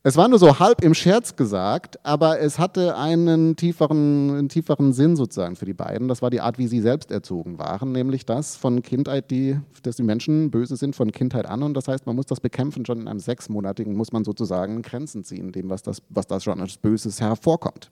Es 0.07 0.19
war 0.19 0.29
nur 0.29 0.39
so 0.39 0.59
halb 0.59 0.85
im 0.85 0.93
Scherz 0.93 1.35
gesagt, 1.35 2.05
aber 2.05 2.39
es 2.39 2.59
hatte 2.59 2.99
einen 2.99 3.57
tieferen, 3.57 4.31
einen 4.31 4.49
tieferen 4.51 4.93
Sinn 4.93 5.17
sozusagen 5.17 5.57
für 5.57 5.65
die 5.65 5.73
beiden. 5.73 6.09
Das 6.09 6.21
war 6.21 6.29
die 6.29 6.43
Art, 6.43 6.59
wie 6.59 6.67
sie 6.67 6.83
selbst 6.83 7.11
erzogen 7.11 7.59
waren, 7.59 7.93
nämlich 7.93 8.27
das 8.27 8.55
von 8.55 8.83
Kindheit, 8.83 9.31
die, 9.31 9.59
dass 9.83 9.97
die 9.97 10.03
Menschen 10.03 10.51
böse 10.51 10.77
sind 10.77 10.95
von 10.95 11.11
Kindheit 11.11 11.47
an. 11.47 11.63
Und 11.63 11.73
das 11.73 11.89
heißt, 11.89 12.05
man 12.05 12.17
muss 12.17 12.27
das 12.27 12.41
bekämpfen. 12.41 12.85
Schon 12.85 13.01
in 13.01 13.09
einem 13.09 13.19
sechsmonatigen 13.19 13.97
muss 13.97 14.13
man 14.13 14.25
sozusagen 14.25 14.83
Grenzen 14.83 15.25
ziehen, 15.25 15.53
dem, 15.53 15.71
was 15.71 15.83
das, 15.83 16.03
was 16.11 16.27
das 16.27 16.45
schon 16.45 16.61
als 16.61 16.77
Böses 16.77 17.23
hervorkommt. 17.23 17.91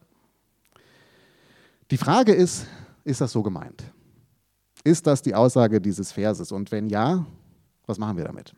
Die 1.90 1.96
Frage 1.96 2.32
ist, 2.32 2.66
ist 3.04 3.22
das 3.22 3.32
so 3.32 3.42
gemeint? 3.42 3.84
Ist 4.84 5.06
das 5.06 5.22
die 5.22 5.34
Aussage 5.34 5.80
dieses 5.80 6.12
Verses? 6.12 6.52
Und 6.52 6.72
wenn 6.72 6.90
ja, 6.90 7.24
was 7.86 7.98
machen 7.98 8.18
wir 8.18 8.24
damit? 8.24 8.54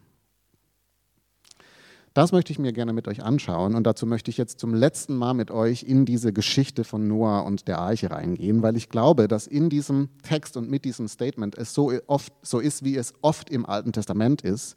Das 2.15 2.31
möchte 2.31 2.53
ich 2.53 2.61
mir 2.61 2.73
gerne 2.73 2.93
mit 2.93 3.09
euch 3.09 3.25
anschauen 3.25 3.75
und 3.75 3.85
dazu 3.85 4.07
möchte 4.07 4.31
ich 4.31 4.37
jetzt 4.37 4.61
zum 4.61 4.73
letzten 4.73 5.17
Mal 5.17 5.35
mit 5.35 5.51
euch 5.51 5.83
in 5.83 6.07
diese 6.07 6.33
Geschichte 6.33 6.85
von 6.85 7.09
Noah 7.09 7.45
und 7.45 7.67
der 7.67 7.81
Arche 7.81 8.13
reingehen, 8.13 8.63
weil 8.63 8.77
ich 8.77 8.89
glaube, 8.89 9.27
dass 9.27 9.49
in 9.49 9.69
diesem 9.69 10.09
Text 10.23 10.57
und 10.57 10.71
mit 10.71 10.85
diesem 10.85 11.09
Statement 11.09 11.59
es 11.59 11.75
so 11.75 11.93
oft 12.07 12.33
so 12.43 12.61
ist, 12.61 12.85
wie 12.85 12.97
es 12.97 13.15
oft 13.21 13.51
im 13.51 13.67
Alten 13.67 13.93
Testament 13.93 14.43
ist, 14.43 14.77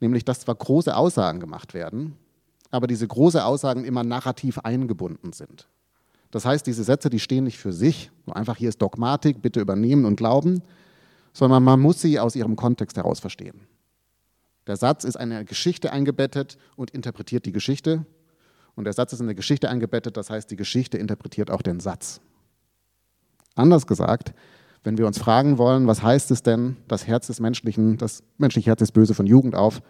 nämlich 0.00 0.24
dass 0.24 0.40
zwar 0.40 0.54
große 0.54 0.96
Aussagen 0.96 1.40
gemacht 1.40 1.74
werden, 1.74 2.16
aber 2.70 2.86
diese 2.86 3.06
großen 3.06 3.40
Aussagen 3.40 3.84
immer 3.84 4.02
narrativ 4.02 4.58
eingebunden 4.60 5.34
sind. 5.34 5.68
Das 6.30 6.46
heißt, 6.46 6.66
diese 6.66 6.84
Sätze, 6.84 7.10
die 7.10 7.20
stehen 7.20 7.44
nicht 7.44 7.58
für 7.58 7.74
sich, 7.74 8.10
nur 8.24 8.34
einfach 8.34 8.56
hier 8.56 8.70
ist 8.70 8.80
Dogmatik, 8.80 9.42
bitte 9.42 9.60
übernehmen 9.60 10.06
und 10.06 10.16
glauben, 10.16 10.62
sondern 11.34 11.64
man 11.64 11.80
muss 11.80 12.00
sie 12.00 12.18
aus 12.18 12.34
ihrem 12.34 12.56
Kontext 12.56 12.96
heraus 12.96 13.20
verstehen. 13.20 13.60
Der 14.66 14.76
Satz 14.76 15.04
ist 15.04 15.16
eine 15.16 15.44
Geschichte 15.44 15.92
eingebettet 15.92 16.56
und 16.76 16.90
interpretiert 16.90 17.46
die 17.46 17.52
Geschichte. 17.52 18.06
Und 18.74 18.84
der 18.84 18.92
Satz 18.92 19.12
ist 19.12 19.20
in 19.20 19.26
eine 19.26 19.34
Geschichte 19.34 19.68
eingebettet, 19.68 20.16
das 20.16 20.30
heißt, 20.30 20.50
die 20.50 20.56
Geschichte 20.56 20.98
interpretiert 20.98 21.50
auch 21.50 21.62
den 21.62 21.80
Satz. 21.80 22.20
Anders 23.54 23.86
gesagt, 23.86 24.32
wenn 24.84 24.98
wir 24.98 25.06
uns 25.06 25.18
fragen 25.18 25.58
wollen, 25.58 25.86
was 25.86 26.02
heißt 26.02 26.30
es 26.30 26.42
denn, 26.42 26.76
das 26.88 27.06
Herz 27.06 27.26
des 27.26 27.38
Menschlichen, 27.38 27.98
das 27.98 28.22
menschliche 28.38 28.70
Herz 28.70 28.80
ist 28.80 28.92
böse 28.92 29.14
von 29.14 29.26
Jugend 29.26 29.54
auf, 29.54 29.82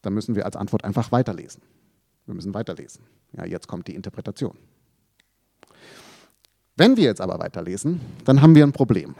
dann 0.00 0.14
müssen 0.14 0.34
wir 0.34 0.46
als 0.46 0.56
Antwort 0.56 0.84
einfach 0.84 1.12
weiterlesen. 1.12 1.62
Wir 2.26 2.34
müssen 2.34 2.54
weiterlesen. 2.54 3.04
Ja, 3.36 3.44
jetzt 3.44 3.68
kommt 3.68 3.88
die 3.88 3.94
Interpretation. 3.94 4.56
Wenn 6.76 6.96
wir 6.96 7.04
jetzt 7.04 7.20
aber 7.20 7.38
weiterlesen, 7.38 8.00
dann 8.24 8.40
haben 8.40 8.54
wir 8.54 8.64
ein 8.64 8.72
Problem. 8.72 9.14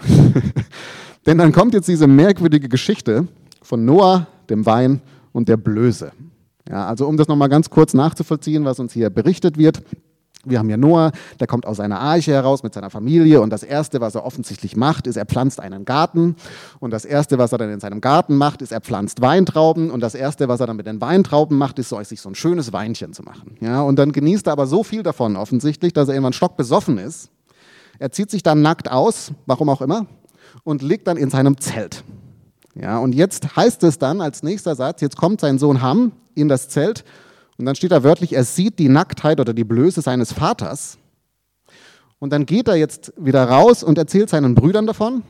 Denn 1.27 1.39
dann 1.39 1.53
kommt 1.53 1.75
jetzt 1.75 1.89
diese 1.89 2.07
merkwürdige 2.07 2.69
Geschichte 2.69 3.29
von 3.61 3.85
Noah, 3.85 4.27
dem 4.51 4.67
Wein 4.67 5.01
und 5.33 5.49
der 5.49 5.57
Blöße. 5.57 6.13
Ja, 6.69 6.87
also 6.87 7.07
um 7.07 7.17
das 7.17 7.29
nochmal 7.29 7.49
ganz 7.49 7.71
kurz 7.71 7.95
nachzuvollziehen, 7.95 8.65
was 8.65 8.79
uns 8.79 8.93
hier 8.93 9.11
berichtet 9.11 9.59
wird. 9.59 9.83
Wir 10.45 10.59
haben 10.59 10.67
hier 10.67 10.77
Noah, 10.77 11.13
der 11.39 11.47
kommt 11.47 11.67
aus 11.67 11.77
seiner 11.77 12.01
Arche 12.01 12.33
heraus 12.33 12.65
mit 12.65 12.75
seiner 12.75 12.91
Familie 12.91 13.41
und 13.41 13.51
das 13.51 13.63
Erste, 13.63 14.01
was 14.01 14.17
er 14.17 14.25
offensichtlich 14.25 14.77
macht, 14.77 15.07
ist, 15.07 15.17
er 15.17 15.25
pflanzt 15.25 15.61
einen 15.61 15.85
Garten 15.85 16.35
und 16.81 16.91
das 16.91 17.05
Erste, 17.05 17.39
was 17.39 17.53
er 17.53 17.59
dann 17.59 17.71
in 17.71 17.79
seinem 17.79 18.01
Garten 18.01 18.37
macht, 18.37 18.61
ist, 18.61 18.73
er 18.73 18.81
pflanzt 18.81 19.21
Weintrauben 19.21 19.93
und 19.93 20.01
das 20.01 20.17
Erste, 20.17 20.49
was 20.49 20.59
er 20.59 20.67
dann 20.67 20.77
mit 20.77 20.87
den 20.87 21.01
Weintrauben 21.01 21.57
macht, 21.57 21.79
ist, 21.79 21.91
so, 21.91 22.03
sich 22.03 22.21
so 22.21 22.29
ein 22.29 22.35
schönes 22.35 22.73
Weinchen 22.73 23.13
zu 23.13 23.23
machen. 23.23 23.57
Ja, 23.61 23.83
und 23.83 23.97
dann 24.01 24.11
genießt 24.11 24.49
er 24.49 24.55
aber 24.55 24.67
so 24.67 24.83
viel 24.83 25.05
davon 25.05 25.37
offensichtlich, 25.37 25.93
dass 25.93 26.09
er 26.09 26.15
irgendwann 26.15 26.33
stockbesoffen 26.33 26.99
ist. 26.99 27.31
Er 28.01 28.11
zieht 28.11 28.31
sich 28.31 28.43
dann 28.43 28.63
nackt 28.63 28.91
aus, 28.91 29.31
warum 29.47 29.69
auch 29.69 29.81
immer, 29.81 30.07
und 30.65 30.83
liegt 30.83 31.07
dann 31.07 31.17
in 31.17 31.31
seinem 31.31 31.57
Zelt. 31.59 32.03
Ja, 32.75 32.99
und 32.99 33.15
jetzt 33.15 33.55
heißt 33.57 33.83
es 33.83 33.99
dann 33.99 34.21
als 34.21 34.43
nächster 34.43 34.75
Satz, 34.75 35.01
jetzt 35.03 35.17
kommt 35.17 35.41
sein 35.41 35.59
Sohn 35.59 35.83
Ham 35.83 36.13
in 36.35 36.49
das 36.49 36.69
Zelt 36.69 37.05
und 37.59 37.67
dann 37.67 37.75
steht 37.75 37.93
da 37.93 38.03
wörtlich, 38.03 38.33
er 38.33 38.45
sieht 38.45 38.79
die 38.79 38.89
Nacktheit 38.89 39.41
oder 39.41 39.53
die 39.53 39.65
Blöße 39.65 40.01
seines 40.01 40.33
Vaters. 40.33 40.99
Und 42.19 42.33
dann 42.33 42.47
geht 42.47 42.69
er 42.69 42.77
jetzt 42.77 43.13
wieder 43.17 43.45
raus 43.45 43.83
und 43.83 43.99
erzählt 43.99 44.31
seinen 44.31 44.55
Brüdern 44.55 44.87
davon. 44.87 45.23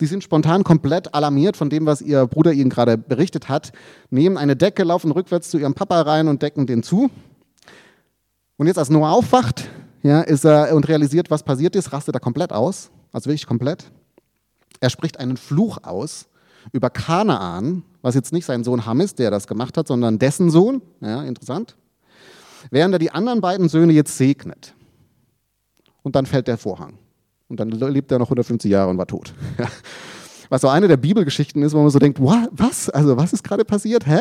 die 0.00 0.06
sind 0.06 0.24
spontan 0.24 0.64
komplett 0.64 1.14
alarmiert 1.14 1.56
von 1.56 1.70
dem, 1.70 1.86
was 1.86 2.02
ihr 2.02 2.26
Bruder 2.26 2.52
ihnen 2.52 2.70
gerade 2.70 2.98
berichtet 2.98 3.48
hat, 3.48 3.72
nehmen 4.10 4.36
eine 4.36 4.56
Decke, 4.56 4.82
laufen 4.82 5.12
rückwärts 5.12 5.50
zu 5.50 5.58
ihrem 5.58 5.74
Papa 5.74 6.00
rein 6.02 6.26
und 6.28 6.42
decken 6.42 6.66
den 6.66 6.82
zu. 6.82 7.10
Und 8.56 8.66
jetzt, 8.66 8.78
als 8.78 8.90
Noah 8.90 9.12
aufwacht, 9.12 9.68
ja, 10.02 10.20
ist 10.20 10.44
er 10.44 10.74
und 10.74 10.88
realisiert, 10.88 11.30
was 11.30 11.42
passiert 11.42 11.76
ist, 11.76 11.92
rastet 11.92 12.14
er 12.14 12.20
komplett 12.20 12.52
aus, 12.52 12.90
also 13.12 13.26
wirklich 13.26 13.46
komplett. 13.46 13.90
Er 14.80 14.90
spricht 14.90 15.18
einen 15.18 15.36
Fluch 15.36 15.78
aus 15.82 16.26
über 16.72 16.90
Kanaan, 16.90 17.82
was 18.02 18.14
jetzt 18.14 18.32
nicht 18.32 18.44
sein 18.44 18.64
Sohn 18.64 18.86
Ham 18.86 19.00
ist, 19.00 19.18
der 19.18 19.30
das 19.30 19.46
gemacht 19.46 19.76
hat, 19.76 19.88
sondern 19.88 20.18
dessen 20.18 20.50
Sohn. 20.50 20.82
Ja, 21.00 21.22
interessant. 21.22 21.76
Während 22.70 22.94
er 22.94 22.98
die 22.98 23.10
anderen 23.10 23.40
beiden 23.40 23.68
Söhne 23.68 23.92
jetzt 23.92 24.16
segnet. 24.16 24.74
Und 26.02 26.16
dann 26.16 26.26
fällt 26.26 26.48
der 26.48 26.58
Vorhang. 26.58 26.98
Und 27.48 27.60
dann 27.60 27.70
lebt 27.70 28.10
er 28.10 28.18
noch 28.18 28.26
150 28.26 28.70
Jahre 28.70 28.90
und 28.90 28.98
war 28.98 29.06
tot. 29.06 29.34
Was 30.48 30.60
so 30.60 30.68
eine 30.68 30.88
der 30.88 30.96
Bibelgeschichten 30.96 31.62
ist, 31.62 31.72
wo 31.72 31.80
man 31.80 31.90
so 31.90 31.98
denkt, 31.98 32.20
was? 32.20 32.90
Also 32.90 33.16
was 33.16 33.32
ist 33.32 33.42
gerade 33.42 33.64
passiert? 33.64 34.06
Hä? 34.06 34.20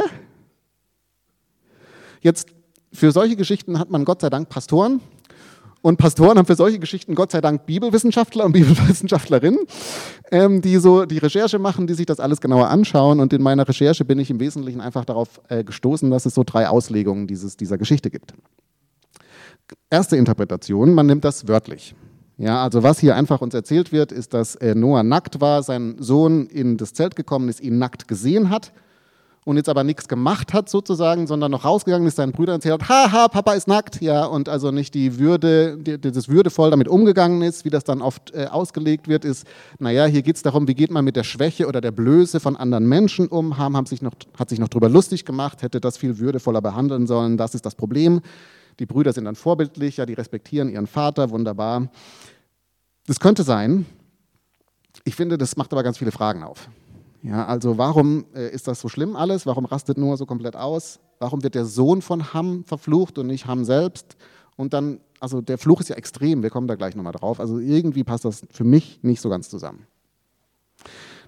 Jetzt, 2.21 2.47
für 2.93 3.11
solche 3.11 3.35
Geschichten 3.35 3.77
hat 3.77 3.89
man 3.89 4.05
Gott 4.05 4.21
sei 4.21 4.29
Dank 4.29 4.47
Pastoren. 4.49 5.01
Und 5.83 5.97
Pastoren 5.97 6.37
haben 6.37 6.45
für 6.45 6.55
solche 6.55 6.79
Geschichten 6.79 7.13
Gott 7.13 7.31
sei 7.31 7.41
Dank 7.41 7.65
Bibelwissenschaftler 7.65 8.45
und 8.45 8.51
Bibelwissenschaftlerinnen, 8.53 9.59
ähm, 10.31 10.61
die 10.61 10.77
so 10.77 11.05
die 11.05 11.17
Recherche 11.17 11.59
machen, 11.59 11.87
die 11.87 11.93
sich 11.93 12.05
das 12.05 12.21
alles 12.21 12.39
genauer 12.39 12.69
anschauen. 12.69 13.19
Und 13.19 13.33
in 13.33 13.41
meiner 13.43 13.67
Recherche 13.67 14.05
bin 14.05 14.17
ich 14.17 14.29
im 14.29 14.39
Wesentlichen 14.39 14.79
einfach 14.79 15.03
darauf 15.03 15.41
äh, 15.49 15.65
gestoßen, 15.65 16.09
dass 16.09 16.25
es 16.25 16.35
so 16.35 16.43
drei 16.45 16.69
Auslegungen 16.69 17.27
dieses, 17.27 17.57
dieser 17.57 17.77
Geschichte 17.77 18.09
gibt. 18.09 18.33
Erste 19.89 20.15
Interpretation, 20.15 20.93
man 20.93 21.05
nimmt 21.05 21.25
das 21.25 21.49
wörtlich. 21.49 21.93
Ja, 22.37 22.63
also 22.63 22.81
was 22.81 22.99
hier 22.99 23.17
einfach 23.17 23.41
uns 23.41 23.53
erzählt 23.53 23.91
wird, 23.91 24.13
ist, 24.13 24.33
dass 24.33 24.55
äh, 24.55 24.75
Noah 24.75 25.03
nackt 25.03 25.41
war, 25.41 25.63
sein 25.63 25.97
Sohn 25.99 26.47
in 26.47 26.77
das 26.77 26.93
Zelt 26.93 27.17
gekommen 27.17 27.49
ist, 27.49 27.59
ihn 27.59 27.77
nackt 27.77 28.07
gesehen 28.07 28.49
hat 28.49 28.71
und 29.45 29.57
jetzt 29.57 29.69
aber 29.69 29.83
nichts 29.83 30.07
gemacht 30.07 30.53
hat 30.53 30.69
sozusagen, 30.69 31.27
sondern 31.27 31.51
noch 31.51 31.65
rausgegangen 31.65 32.07
ist, 32.07 32.15
seinen 32.15 32.31
Brüdern 32.31 32.55
erzählt 32.55 32.81
hat, 32.81 32.89
haha, 32.89 33.27
Papa 33.27 33.53
ist 33.53 33.67
nackt, 33.67 34.01
ja, 34.01 34.25
und 34.25 34.49
also 34.49 34.71
nicht 34.71 34.93
die 34.93 35.19
Würde, 35.19 35.77
die, 35.77 35.99
das 35.99 36.29
würdevoll 36.29 36.69
damit 36.69 36.87
umgegangen 36.87 37.41
ist, 37.41 37.65
wie 37.65 37.69
das 37.69 37.83
dann 37.83 38.01
oft 38.01 38.33
äh, 38.33 38.45
ausgelegt 38.45 39.07
wird, 39.07 39.25
ist, 39.25 39.45
naja, 39.79 40.05
hier 40.05 40.21
geht 40.21 40.37
es 40.37 40.41
darum, 40.41 40.67
wie 40.67 40.75
geht 40.75 40.91
man 40.91 41.03
mit 41.03 41.15
der 41.15 41.23
Schwäche 41.23 41.67
oder 41.67 41.81
der 41.81 41.91
Blöße 41.91 42.39
von 42.39 42.55
anderen 42.55 42.87
Menschen 42.87 43.27
um, 43.27 43.57
haben, 43.57 43.75
haben 43.75 43.85
sich 43.85 44.01
noch, 44.01 44.13
hat 44.37 44.49
sich 44.49 44.59
noch 44.59 44.69
drüber 44.69 44.89
lustig 44.89 45.25
gemacht, 45.25 45.61
hätte 45.61 45.81
das 45.81 45.97
viel 45.97 46.19
würdevoller 46.19 46.61
behandeln 46.61 47.07
sollen, 47.07 47.37
das 47.37 47.55
ist 47.55 47.65
das 47.65 47.75
Problem. 47.75 48.21
Die 48.79 48.85
Brüder 48.85 49.13
sind 49.13 49.25
dann 49.25 49.35
vorbildlich, 49.35 49.97
ja, 49.97 50.05
die 50.05 50.13
respektieren 50.13 50.69
ihren 50.69 50.87
Vater, 50.87 51.29
wunderbar. 51.29 51.89
Das 53.05 53.19
könnte 53.19 53.43
sein. 53.43 53.85
Ich 55.03 55.15
finde, 55.15 55.37
das 55.37 55.57
macht 55.57 55.73
aber 55.73 55.83
ganz 55.83 55.97
viele 55.97 56.11
Fragen 56.11 56.43
auf. 56.43 56.69
Ja, 57.23 57.45
also 57.45 57.77
warum 57.77 58.25
äh, 58.35 58.49
ist 58.49 58.67
das 58.67 58.81
so 58.81 58.89
schlimm 58.89 59.15
alles? 59.15 59.45
Warum 59.45 59.63
rastet 59.63 59.97
Noah 59.97 60.17
so 60.17 60.25
komplett 60.25 60.57
aus? 60.57 60.99
Warum 61.19 61.41
wird 61.41 61.55
der 61.55 61.65
Sohn 61.65 62.01
von 62.01 62.33
Ham 62.33 62.65
verflucht 62.65 63.17
und 63.17 63.27
nicht 63.27 63.47
Ham 63.47 63.63
selbst? 63.63 64.17
Und 64.57 64.73
dann, 64.73 64.99
also 65.21 65.39
der 65.39 65.57
Fluch 65.57 65.79
ist 65.79 65.89
ja 65.89 65.95
extrem, 65.95 66.43
wir 66.43 66.49
kommen 66.49 66.67
da 66.67 66.75
gleich 66.75 66.97
nochmal 66.97 67.13
drauf. 67.13 67.39
Also 67.39 67.59
irgendwie 67.59 68.03
passt 68.03 68.25
das 68.25 68.45
für 68.51 68.65
mich 68.65 68.99
nicht 69.03 69.21
so 69.21 69.29
ganz 69.29 69.49
zusammen. 69.49 69.87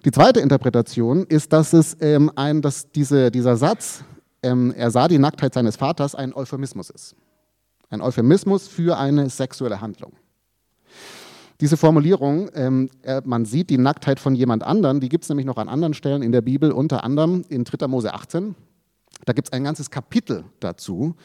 Die 0.04 0.10
zweite 0.10 0.40
Interpretation 0.40 1.24
ist, 1.24 1.54
dass 1.54 1.72
es 1.72 1.96
ähm, 2.00 2.30
ein, 2.36 2.60
dass 2.60 2.90
diese, 2.90 3.30
dieser 3.30 3.56
Satz, 3.56 4.04
ähm, 4.42 4.74
er 4.76 4.90
sah 4.90 5.08
die 5.08 5.18
Nacktheit 5.18 5.54
seines 5.54 5.76
Vaters, 5.76 6.14
ein 6.14 6.34
Euphemismus 6.34 6.90
ist. 6.90 7.16
Ein 7.88 8.02
Euphemismus 8.02 8.68
für 8.68 8.98
eine 8.98 9.30
sexuelle 9.30 9.80
Handlung. 9.80 10.12
Diese 11.60 11.76
Formulierung, 11.76 12.50
ähm, 12.54 12.90
äh, 13.02 13.22
man 13.24 13.44
sieht 13.46 13.70
die 13.70 13.78
Nacktheit 13.78 14.20
von 14.20 14.34
jemand 14.34 14.62
anderen, 14.62 15.00
die 15.00 15.08
gibt 15.08 15.24
es 15.24 15.28
nämlich 15.30 15.46
noch 15.46 15.56
an 15.56 15.68
anderen 15.68 15.94
Stellen 15.94 16.22
in 16.22 16.32
der 16.32 16.42
Bibel, 16.42 16.70
unter 16.70 17.02
anderem 17.02 17.44
in 17.48 17.64
3. 17.64 17.86
Mose 17.88 18.12
18. 18.12 18.54
Da 19.24 19.32
gibt 19.32 19.48
es 19.48 19.52
ein 19.52 19.64
ganzes 19.64 19.90
Kapitel 19.90 20.44
dazu. 20.60 21.16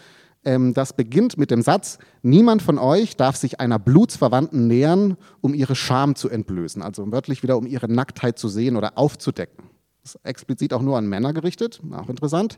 Ähm, 0.43 0.73
das 0.73 0.93
beginnt 0.93 1.37
mit 1.37 1.51
dem 1.51 1.61
Satz, 1.61 1.99
niemand 2.21 2.61
von 2.61 2.79
euch 2.79 3.17
darf 3.17 3.35
sich 3.35 3.59
einer 3.59 3.77
Blutsverwandten 3.77 4.67
nähern, 4.67 5.17
um 5.41 5.53
ihre 5.53 5.75
Scham 5.75 6.15
zu 6.15 6.29
entblößen, 6.29 6.81
also 6.81 7.11
wörtlich 7.11 7.43
wieder, 7.43 7.57
um 7.57 7.67
ihre 7.67 7.91
Nacktheit 7.91 8.39
zu 8.39 8.47
sehen 8.47 8.75
oder 8.75 8.97
aufzudecken. 8.97 9.65
Das 10.01 10.15
ist 10.15 10.25
explizit 10.25 10.73
auch 10.73 10.81
nur 10.81 10.97
an 10.97 11.07
Männer 11.07 11.33
gerichtet, 11.33 11.81
auch 11.91 12.09
interessant. 12.09 12.57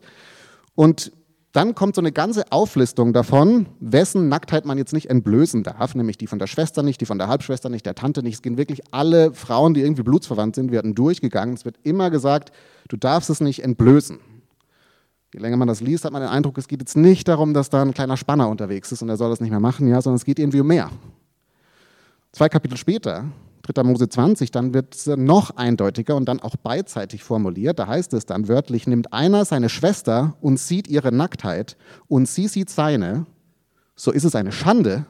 Und 0.76 1.12
dann 1.54 1.76
kommt 1.76 1.96
so 1.96 2.02
eine 2.02 2.12
ganze 2.12 2.52
Auflistung 2.52 3.14
davon, 3.14 3.68
wessen 3.80 4.28
Nacktheit 4.28 4.66
man 4.66 4.80
jetzt 4.80 4.92
nicht 4.92 5.12
entblößen 5.12 5.62
darf, 5.62 5.94
nämlich 5.94 6.18
die 6.18 6.26
von 6.26 6.40
der 6.40 6.48
Schwester 6.48 6.82
nicht, 6.82 7.00
die 7.00 7.06
von 7.06 7.20
der 7.20 7.28
Halbschwester 7.28 7.70
nicht, 7.70 7.86
der 7.86 7.94
Tante 7.94 8.24
nicht. 8.24 8.34
Es 8.34 8.42
gehen 8.42 8.58
wirklich 8.58 8.82
alle 8.92 9.34
Frauen, 9.34 9.76
die 9.76 9.82
irgendwie 9.82 10.02
blutsverwandt 10.02 10.56
sind, 10.56 10.72
werden 10.72 10.96
durchgegangen. 10.96 11.54
Es 11.54 11.64
wird 11.64 11.78
immer 11.84 12.10
gesagt, 12.10 12.52
du 12.90 12.98
darfst 12.98 13.30
es 13.30 13.40
nicht 13.40 13.64
entblößen. 13.64 14.18
Je 15.32 15.40
länger 15.40 15.58
man 15.58 15.68
das 15.68 15.80
liest, 15.80 16.06
hat 16.06 16.12
man 16.12 16.24
den 16.24 16.32
Eindruck, 16.32 16.58
es 16.58 16.68
geht 16.68 16.82
jetzt 16.82 16.98
nicht 16.98 17.28
darum, 17.28 17.54
dass 17.54 17.70
da 17.70 17.84
ein 17.84 17.94
kleiner 17.94 18.18
Spanner 18.18 18.50
unterwegs 18.50 18.92
ist 18.92 19.04
und 19.04 19.10
er 19.10 19.18
soll 19.18 19.30
das 19.30 19.40
nicht 19.40 19.52
mehr 19.52 19.60
machen, 19.60 19.88
ja, 19.88 20.02
sondern 20.02 20.18
es 20.18 20.26
geht 20.26 20.40
irgendwie 20.40 20.62
um 20.62 20.68
mehr. 20.68 20.90
Zwei 22.32 22.50
Kapitel 22.50 22.78
später 22.78 23.26
3. 23.64 23.84
Mose 23.84 24.10
20, 24.10 24.52
dann 24.52 24.74
wird 24.74 24.94
es 24.94 25.08
noch 25.08 25.56
eindeutiger 25.56 26.16
und 26.18 26.26
dann 26.26 26.42
auch 26.42 26.58
beidseitig 26.58 27.24
formuliert. 27.24 27.80
Da 27.80 27.88
heißt 27.88 28.14
es 28.14 28.26
dann 28.26 28.50
wörtlich, 28.50 28.88
nimmt 28.88 29.14
einer 29.14 29.46
seine 29.46 29.70
Schwester 29.70 30.36
und 30.42 30.60
sieht 30.60 30.90
ihre 30.90 31.14
Nacktheit 31.14 31.78
und 32.08 32.28
sie 32.28 32.50
sieht 32.50 32.70
seine, 32.70 33.26
so 33.96 34.12
ist 34.12 34.26
es 34.26 34.36
eine 34.36 34.52
Schande. 34.52 35.06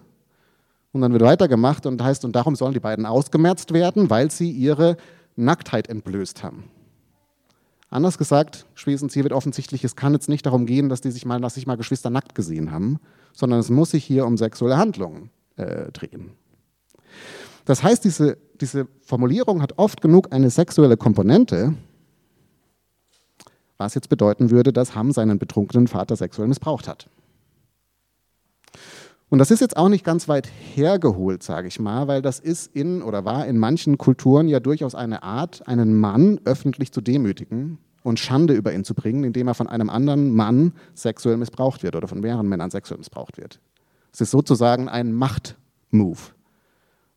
Und 0.92 1.02
dann 1.02 1.12
wird 1.14 1.24
weitergemacht 1.24 1.88
und 1.88 2.02
heißt, 2.04 2.24
und 2.26 2.36
darum 2.36 2.56
sollen 2.56 2.74
die 2.74 2.80
beiden 2.80 3.08
ausgemerzt 3.08 3.74
werden, 3.74 4.12
weil 4.12 4.30
sie 4.30 4.52
ihre 4.52 4.98
Nacktheit 5.36 5.90
entblößt 5.90 6.44
haben. 6.44 6.66
Anders 7.90 8.20
gesagt, 8.20 8.68
spätestens 8.76 9.16
hier 9.16 9.24
wird 9.24 9.34
offensichtlich, 9.34 9.84
es 9.84 9.96
kann 9.96 10.14
jetzt 10.14 10.30
nicht 10.30 10.46
darum 10.46 10.68
gehen, 10.68 10.90
dass 10.90 11.02
die 11.02 11.10
sich 11.10 11.26
mal, 11.26 11.42
dass 11.42 11.56
sich 11.56 11.66
mal 11.66 11.78
Geschwister 11.78 12.12
nackt 12.12 12.36
gesehen 12.36 12.72
haben, 12.72 13.00
sondern 13.34 13.60
es 13.60 13.72
muss 13.72 13.92
sich 13.92 14.04
hier 14.04 14.28
um 14.28 14.38
sexuelle 14.38 14.78
Handlungen 14.78 15.32
äh, 15.56 15.92
drehen. 15.92 16.32
Das 17.66 17.84
heißt, 17.84 18.04
diese, 18.04 18.38
diese 18.60 18.88
Formulierung 19.02 19.62
hat 19.62 19.78
oft 19.78 20.02
genug 20.02 20.34
eine 20.34 20.50
sexuelle 20.50 20.98
Komponente, 20.98 21.74
was 23.78 23.96
jetzt 23.96 24.10
bedeuten 24.10 24.50
würde, 24.52 24.74
dass 24.74 24.96
Ham 24.96 25.12
seinen 25.12 25.40
betrunkenen 25.40 25.88
Vater 25.88 26.16
sexuell 26.16 26.48
missbraucht 26.48 26.88
hat. 26.88 27.10
Und 29.30 29.40
das 29.40 29.50
ist 29.50 29.62
jetzt 29.62 29.78
auch 29.78 29.90
nicht 29.90 30.06
ganz 30.06 30.28
weit 30.28 30.48
hergeholt, 30.76 31.42
sage 31.42 31.68
ich 31.68 31.80
mal, 31.80 32.08
weil 32.08 32.22
das 32.22 32.40
ist 32.40 32.76
in 32.76 33.02
oder 33.02 33.26
war 33.26 33.48
in 33.48 33.58
manchen 33.58 33.98
Kulturen 33.98 34.48
ja 34.48 34.60
durchaus 34.60 34.94
eine 34.94 35.24
Art, 35.24 35.68
einen 35.68 36.00
Mann 36.00 36.40
öffentlich 36.46 36.92
zu 36.92 37.02
demütigen 37.02 37.80
und 38.04 38.20
Schande 38.20 38.54
über 38.54 38.74
ihn 38.74 38.84
zu 38.84 38.94
bringen, 38.94 39.24
indem 39.24 39.48
er 39.48 39.56
von 39.56 39.68
einem 39.68 39.90
anderen 39.90 40.36
Mann 40.36 40.74
sexuell 40.94 41.38
missbraucht 41.38 41.82
wird 41.82 41.96
oder 41.96 42.08
von 42.08 42.20
mehreren 42.20 42.48
Männern 42.48 42.70
sexuell 42.70 43.00
missbraucht 43.00 43.38
wird. 43.38 43.60
Es 44.12 44.22
ist 44.22 44.30
sozusagen 44.30 44.88
ein 44.88 45.14
Machtmove. 45.14 46.34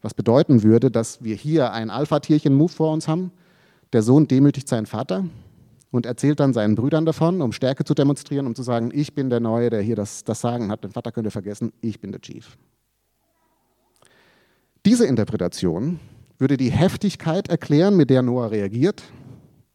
Was 0.07 0.15
bedeuten 0.15 0.63
würde, 0.63 0.93
dass 0.93 1.25
wir 1.25 1.35
hier 1.35 1.73
ein 1.73 1.91
Alpha-Tierchen-Move 1.91 2.71
vor 2.71 2.93
uns 2.93 3.09
haben. 3.09 3.33
Der 3.93 4.03
Sohn 4.03 4.29
demütigt 4.29 4.69
seinen 4.69 4.87
Vater 4.87 5.25
und 5.91 6.07
erzählt 6.07 6.39
dann 6.39 6.53
seinen 6.53 6.77
Brüdern 6.77 7.05
davon, 7.05 7.43
um 7.43 7.51
Stärke 7.51 7.85
zu 7.85 7.93
demonstrieren, 7.93 8.47
um 8.47 8.55
zu 8.55 8.63
sagen, 8.63 8.93
ich 8.95 9.17
bin 9.17 9.31
der 9.31 9.41
Neue, 9.41 9.69
der 9.69 9.83
hier 9.83 9.97
das, 9.97 10.23
das 10.23 10.41
Sagen 10.41 10.71
hat. 10.71 10.85
Den 10.85 10.93
Vater 10.93 11.11
könnt 11.11 11.27
ihr 11.27 11.33
vergessen, 11.33 11.73
ich 11.81 11.99
bin 11.99 12.13
der 12.13 12.21
Chief. 12.21 12.57
Diese 14.85 15.05
Interpretation 15.07 15.99
würde 16.39 16.57
die 16.57 16.71
Heftigkeit 16.71 17.49
erklären, 17.49 17.97
mit 17.97 18.09
der 18.09 18.23
Noah 18.23 18.53
reagiert. 18.53 19.03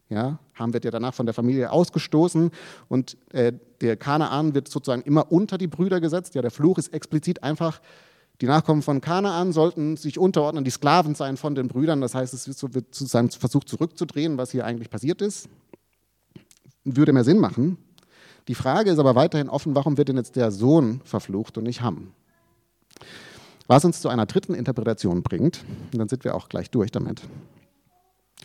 Ja, 0.08 0.38
Ham 0.54 0.72
wird 0.72 0.86
ja 0.86 0.90
danach 0.90 1.12
von 1.12 1.26
der 1.26 1.34
Familie 1.34 1.70
ausgestoßen 1.70 2.52
und 2.88 3.18
äh, 3.34 3.52
der 3.82 3.98
Kanaan 3.98 4.54
wird 4.54 4.68
sozusagen 4.68 5.02
immer 5.02 5.30
unter 5.30 5.58
die 5.58 5.68
Brüder 5.68 6.00
gesetzt. 6.00 6.34
Ja, 6.34 6.40
der 6.40 6.50
Fluch 6.50 6.78
ist 6.78 6.94
explizit 6.94 7.42
einfach 7.42 7.82
die 8.42 8.46
Nachkommen 8.46 8.82
von 8.82 9.00
Kanaan 9.00 9.52
sollten 9.52 9.96
sich 9.96 10.18
unterordnen, 10.18 10.64
die 10.64 10.70
Sklaven 10.70 11.14
sein 11.14 11.36
von 11.36 11.54
den 11.54 11.68
Brüdern. 11.68 12.00
Das 12.00 12.16
heißt, 12.16 12.34
es 12.34 12.48
wird 12.74 12.92
zu 12.92 13.06
seinem 13.06 13.30
Versuch 13.30 13.62
zurückzudrehen, 13.62 14.36
was 14.36 14.50
hier 14.50 14.66
eigentlich 14.66 14.90
passiert 14.90 15.22
ist. 15.22 15.48
Würde 16.82 17.12
mehr 17.12 17.22
Sinn 17.22 17.38
machen. 17.38 17.78
Die 18.48 18.56
Frage 18.56 18.90
ist 18.90 18.98
aber 18.98 19.14
weiterhin 19.14 19.48
offen, 19.48 19.76
warum 19.76 19.96
wird 19.96 20.08
denn 20.08 20.16
jetzt 20.16 20.34
der 20.34 20.50
Sohn 20.50 21.00
verflucht 21.04 21.56
und 21.56 21.62
nicht 21.62 21.82
Ham? 21.82 22.08
Was 23.68 23.84
uns 23.84 24.00
zu 24.00 24.08
einer 24.08 24.26
dritten 24.26 24.54
Interpretation 24.54 25.22
bringt, 25.22 25.64
und 25.92 26.00
dann 26.00 26.08
sind 26.08 26.24
wir 26.24 26.34
auch 26.34 26.48
gleich 26.48 26.68
durch 26.68 26.90
damit. 26.90 27.22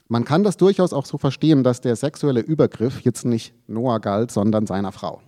Man 0.10 0.25
kann 0.25 0.44
das 0.44 0.58
durchaus 0.58 0.94
auch 0.94 1.08
so 1.08 1.18
verstehen, 1.18 1.63
dass 1.63 1.82
der 1.82 1.96
sexuelle 1.96 2.42
Übergriff 2.42 3.01
jetzt 3.01 3.25
nicht 3.25 3.51
Noah 3.68 4.00
galt, 4.00 4.30
sondern 4.30 4.68
seiner 4.68 4.92
Frau. 4.92 5.24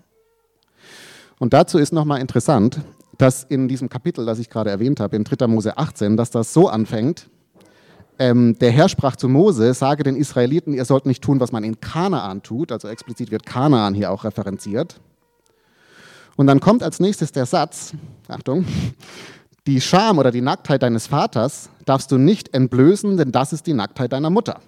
Und 1.39 1.53
dazu 1.53 1.79
ist 1.79 1.91
nochmal 1.91 2.21
interessant, 2.21 2.81
dass 3.19 3.43
in 3.43 3.67
diesem 3.67 3.89
Kapitel, 3.89 4.25
das 4.25 4.39
ich 4.39 4.49
gerade 4.49 4.69
erwähnt 4.69 5.01
habe, 5.01 5.17
in 5.17 5.25
3. 5.25 5.45
Mose 5.47 5.77
18, 5.77 6.15
dass 6.17 6.31
das 6.31 6.53
so 6.53 6.69
anfängt, 6.69 7.29
ähm, 8.17 8.57
der 8.59 8.71
Herr 8.71 8.88
sprach 8.88 9.17
zu 9.17 9.27
Mose, 9.27 9.73
sage 9.73 10.03
den 10.03 10.15
Israeliten, 10.15 10.73
ihr 10.73 10.85
sollt 10.85 11.05
nicht 11.05 11.21
tun, 11.21 11.39
was 11.39 11.51
man 11.51 11.65
in 11.65 11.79
Kanaan 11.81 12.41
tut, 12.41 12.71
also 12.71 12.88
explizit 12.88 13.29
wird 13.29 13.45
Kanaan 13.45 13.93
hier 13.93 14.11
auch 14.11 14.23
referenziert. 14.23 15.01
Und 16.38 16.47
dann 16.47 16.61
kommt 16.61 16.81
als 16.81 17.01
nächstes 17.01 17.33
der 17.33 17.45
Satz, 17.45 17.93
Achtung, 18.29 18.65
die 19.67 19.81
Scham 19.81 20.17
oder 20.17 20.31
die 20.31 20.41
Nacktheit 20.41 20.81
deines 20.81 21.07
Vaters 21.07 21.69
darfst 21.83 22.11
du 22.13 22.17
nicht 22.17 22.53
entblößen, 22.53 23.17
denn 23.17 23.33
das 23.33 23.51
ist 23.51 23.67
die 23.67 23.73
Nacktheit 23.73 24.13
deiner 24.13 24.29
Mutter. 24.29 24.61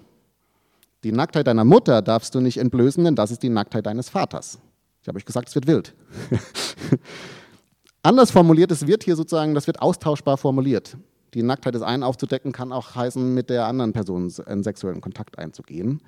Die 1.04 1.12
Nacktheit 1.12 1.46
deiner 1.46 1.64
Mutter 1.64 2.02
darfst 2.02 2.34
du 2.34 2.40
nicht 2.40 2.58
entblößen, 2.58 3.02
denn 3.02 3.16
das 3.16 3.30
ist 3.30 3.42
die 3.42 3.48
Nacktheit 3.48 3.86
deines 3.86 4.10
Vaters. 4.10 4.58
Ich 5.00 5.08
habe 5.08 5.16
euch 5.16 5.24
gesagt, 5.24 5.48
es 5.48 5.54
wird 5.54 5.66
wild. 5.66 5.94
Anders 8.02 8.32
formuliert, 8.32 8.72
es 8.72 8.86
wird 8.86 9.04
hier 9.04 9.14
sozusagen, 9.14 9.54
das 9.54 9.66
wird 9.66 9.80
austauschbar 9.80 10.36
formuliert. 10.36 10.96
Die 11.34 11.42
Nacktheit 11.42 11.74
des 11.74 11.82
einen 11.82 12.02
aufzudecken 12.02 12.52
kann 12.52 12.72
auch 12.72 12.94
heißen, 12.94 13.32
mit 13.32 13.48
der 13.48 13.66
anderen 13.66 13.92
Person 13.92 14.32
einen 14.44 14.64
sexuellen 14.64 15.00
Kontakt 15.00 15.38
einzugehen. 15.38 16.02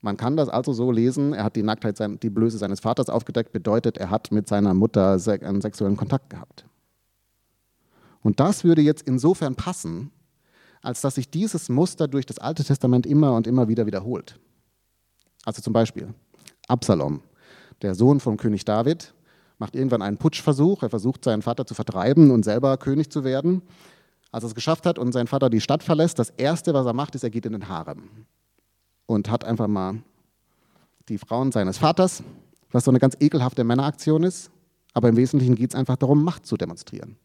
Man 0.00 0.16
kann 0.16 0.36
das 0.36 0.48
also 0.48 0.72
so 0.72 0.90
lesen, 0.90 1.32
er 1.32 1.44
hat 1.44 1.56
die 1.56 1.62
Nacktheit, 1.62 1.98
die 2.22 2.30
Blöße 2.30 2.58
seines 2.58 2.80
Vaters 2.80 3.08
aufgedeckt, 3.08 3.52
bedeutet, 3.52 3.96
er 3.96 4.10
hat 4.10 4.32
mit 4.32 4.48
seiner 4.48 4.74
Mutter 4.74 5.18
einen 5.42 5.60
sexuellen 5.60 5.96
Kontakt 5.96 6.30
gehabt. 6.30 6.64
Und 8.22 8.40
das 8.40 8.64
würde 8.64 8.82
jetzt 8.82 9.02
insofern 9.02 9.54
passen, 9.54 10.10
als 10.82 11.00
dass 11.00 11.14
sich 11.14 11.30
dieses 11.30 11.68
Muster 11.68 12.08
durch 12.08 12.26
das 12.26 12.38
Alte 12.38 12.64
Testament 12.64 13.06
immer 13.06 13.34
und 13.34 13.46
immer 13.46 13.68
wieder 13.68 13.86
wiederholt. 13.86 14.40
Also 15.44 15.62
zum 15.62 15.72
Beispiel 15.72 16.12
Absalom, 16.66 17.22
der 17.82 17.94
Sohn 17.94 18.20
von 18.20 18.36
König 18.36 18.64
David, 18.64 19.14
macht 19.60 19.76
irgendwann 19.76 20.02
einen 20.02 20.16
Putschversuch. 20.16 20.82
Er 20.82 20.90
versucht, 20.90 21.24
seinen 21.24 21.42
Vater 21.42 21.66
zu 21.66 21.74
vertreiben 21.74 22.30
und 22.30 22.44
selber 22.44 22.76
König 22.78 23.10
zu 23.10 23.22
werden. 23.22 23.62
Als 24.32 24.44
er 24.44 24.48
es 24.48 24.54
geschafft 24.54 24.86
hat 24.86 24.98
und 24.98 25.12
sein 25.12 25.26
Vater 25.26 25.50
die 25.50 25.60
Stadt 25.60 25.82
verlässt, 25.82 26.18
das 26.18 26.30
Erste, 26.30 26.72
was 26.74 26.86
er 26.86 26.92
macht, 26.92 27.14
ist, 27.14 27.24
er 27.24 27.30
geht 27.30 27.46
in 27.46 27.52
den 27.52 27.68
Harem 27.68 28.08
und 29.06 29.30
hat 29.30 29.44
einfach 29.44 29.68
mal 29.68 30.02
die 31.08 31.18
Frauen 31.18 31.52
seines 31.52 31.78
Vaters, 31.78 32.22
was 32.70 32.84
so 32.84 32.90
eine 32.90 33.00
ganz 33.00 33.16
ekelhafte 33.20 33.64
Männeraktion 33.64 34.22
ist. 34.22 34.50
Aber 34.94 35.08
im 35.08 35.16
Wesentlichen 35.16 35.56
geht 35.56 35.70
es 35.70 35.76
einfach 35.76 35.96
darum, 35.96 36.24
Macht 36.24 36.46
zu 36.46 36.56
demonstrieren. 36.56 37.16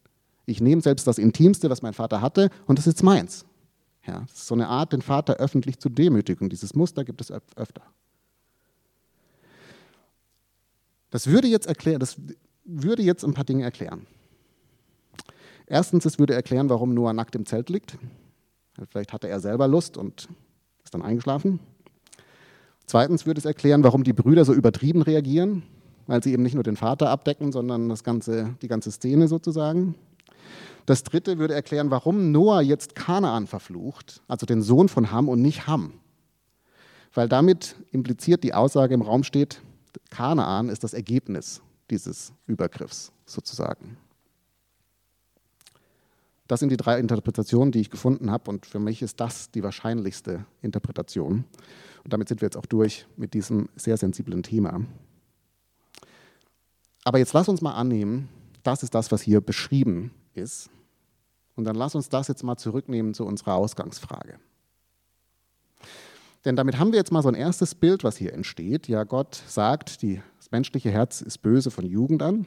Ich 0.44 0.60
nehme 0.60 0.82
selbst 0.82 1.06
das 1.06 1.18
Intimste, 1.18 1.70
was 1.70 1.82
mein 1.82 1.94
Vater 1.94 2.20
hatte, 2.20 2.50
und 2.66 2.78
das 2.78 2.86
ist 2.86 3.02
meins. 3.02 3.44
Ja, 4.06 4.20
das 4.20 4.38
ist 4.38 4.46
so 4.46 4.54
eine 4.54 4.68
Art, 4.68 4.92
den 4.92 5.02
Vater 5.02 5.34
öffentlich 5.34 5.78
zu 5.78 5.88
demütigen. 5.88 6.48
Dieses 6.48 6.74
Muster 6.74 7.04
gibt 7.04 7.20
es 7.20 7.32
öfter. 7.56 7.82
Das 11.16 11.28
würde 11.28 11.48
jetzt 11.48 11.66
erklären, 11.66 11.98
das 11.98 12.18
würde 12.66 13.02
jetzt 13.02 13.24
ein 13.24 13.32
paar 13.32 13.46
Dinge 13.46 13.64
erklären. 13.64 14.06
Erstens, 15.66 16.04
es 16.04 16.18
würde 16.18 16.34
erklären, 16.34 16.68
warum 16.68 16.92
Noah 16.92 17.14
nackt 17.14 17.34
im 17.34 17.46
Zelt 17.46 17.70
liegt. 17.70 17.96
Vielleicht 18.90 19.14
hatte 19.14 19.26
er 19.26 19.40
selber 19.40 19.66
Lust 19.66 19.96
und 19.96 20.28
ist 20.84 20.92
dann 20.92 21.00
eingeschlafen. 21.00 21.58
Zweitens 22.84 23.24
würde 23.24 23.38
es 23.38 23.46
erklären, 23.46 23.82
warum 23.82 24.04
die 24.04 24.12
Brüder 24.12 24.44
so 24.44 24.52
übertrieben 24.52 25.00
reagieren, 25.00 25.62
weil 26.06 26.22
sie 26.22 26.34
eben 26.34 26.42
nicht 26.42 26.52
nur 26.52 26.64
den 26.64 26.76
Vater 26.76 27.08
abdecken, 27.08 27.50
sondern 27.50 27.88
das 27.88 28.04
ganze, 28.04 28.54
die 28.60 28.68
ganze 28.68 28.92
Szene 28.92 29.26
sozusagen. 29.26 29.94
Das 30.84 31.02
dritte 31.02 31.38
würde 31.38 31.54
erklären, 31.54 31.90
warum 31.90 32.30
Noah 32.30 32.60
jetzt 32.60 32.94
Kanaan 32.94 33.46
verflucht, 33.46 34.20
also 34.28 34.44
den 34.44 34.60
Sohn 34.60 34.90
von 34.90 35.12
Ham 35.12 35.30
und 35.30 35.40
nicht 35.40 35.66
Ham. 35.66 35.94
Weil 37.14 37.26
damit 37.26 37.74
impliziert 37.90 38.44
die 38.44 38.52
Aussage 38.52 38.92
im 38.92 39.00
Raum 39.00 39.24
steht, 39.24 39.62
Kanaan 40.10 40.68
ist 40.68 40.84
das 40.84 40.94
Ergebnis 40.94 41.62
dieses 41.90 42.32
Übergriffs 42.46 43.12
sozusagen. 43.24 43.96
Das 46.48 46.60
sind 46.60 46.68
die 46.68 46.76
drei 46.76 47.00
Interpretationen, 47.00 47.72
die 47.72 47.80
ich 47.80 47.90
gefunden 47.90 48.30
habe 48.30 48.50
und 48.50 48.66
für 48.66 48.78
mich 48.78 49.02
ist 49.02 49.20
das 49.20 49.50
die 49.50 49.62
wahrscheinlichste 49.62 50.44
Interpretation. 50.62 51.44
Und 52.04 52.12
damit 52.12 52.28
sind 52.28 52.40
wir 52.40 52.46
jetzt 52.46 52.56
auch 52.56 52.66
durch 52.66 53.06
mit 53.16 53.34
diesem 53.34 53.68
sehr 53.74 53.96
sensiblen 53.96 54.44
Thema. 54.44 54.80
Aber 57.02 57.18
jetzt 57.18 57.32
lass 57.32 57.48
uns 57.48 57.62
mal 57.62 57.74
annehmen, 57.74 58.28
das 58.62 58.82
ist 58.82 58.94
das, 58.94 59.10
was 59.10 59.22
hier 59.22 59.40
beschrieben 59.40 60.12
ist. 60.34 60.70
Und 61.56 61.64
dann 61.64 61.74
lass 61.74 61.94
uns 61.94 62.08
das 62.08 62.28
jetzt 62.28 62.42
mal 62.42 62.56
zurücknehmen 62.56 63.14
zu 63.14 63.24
unserer 63.24 63.54
Ausgangsfrage. 63.54 64.38
Denn 66.46 66.54
damit 66.54 66.78
haben 66.78 66.92
wir 66.92 66.98
jetzt 66.98 67.10
mal 67.10 67.22
so 67.22 67.28
ein 67.28 67.34
erstes 67.34 67.74
Bild, 67.74 68.04
was 68.04 68.16
hier 68.16 68.32
entsteht. 68.32 68.86
Ja, 68.86 69.02
Gott 69.02 69.42
sagt, 69.48 70.00
die, 70.00 70.22
das 70.38 70.52
menschliche 70.52 70.90
Herz 70.90 71.20
ist 71.20 71.38
böse 71.38 71.72
von 71.72 71.84
Jugend 71.84 72.22
an. 72.22 72.46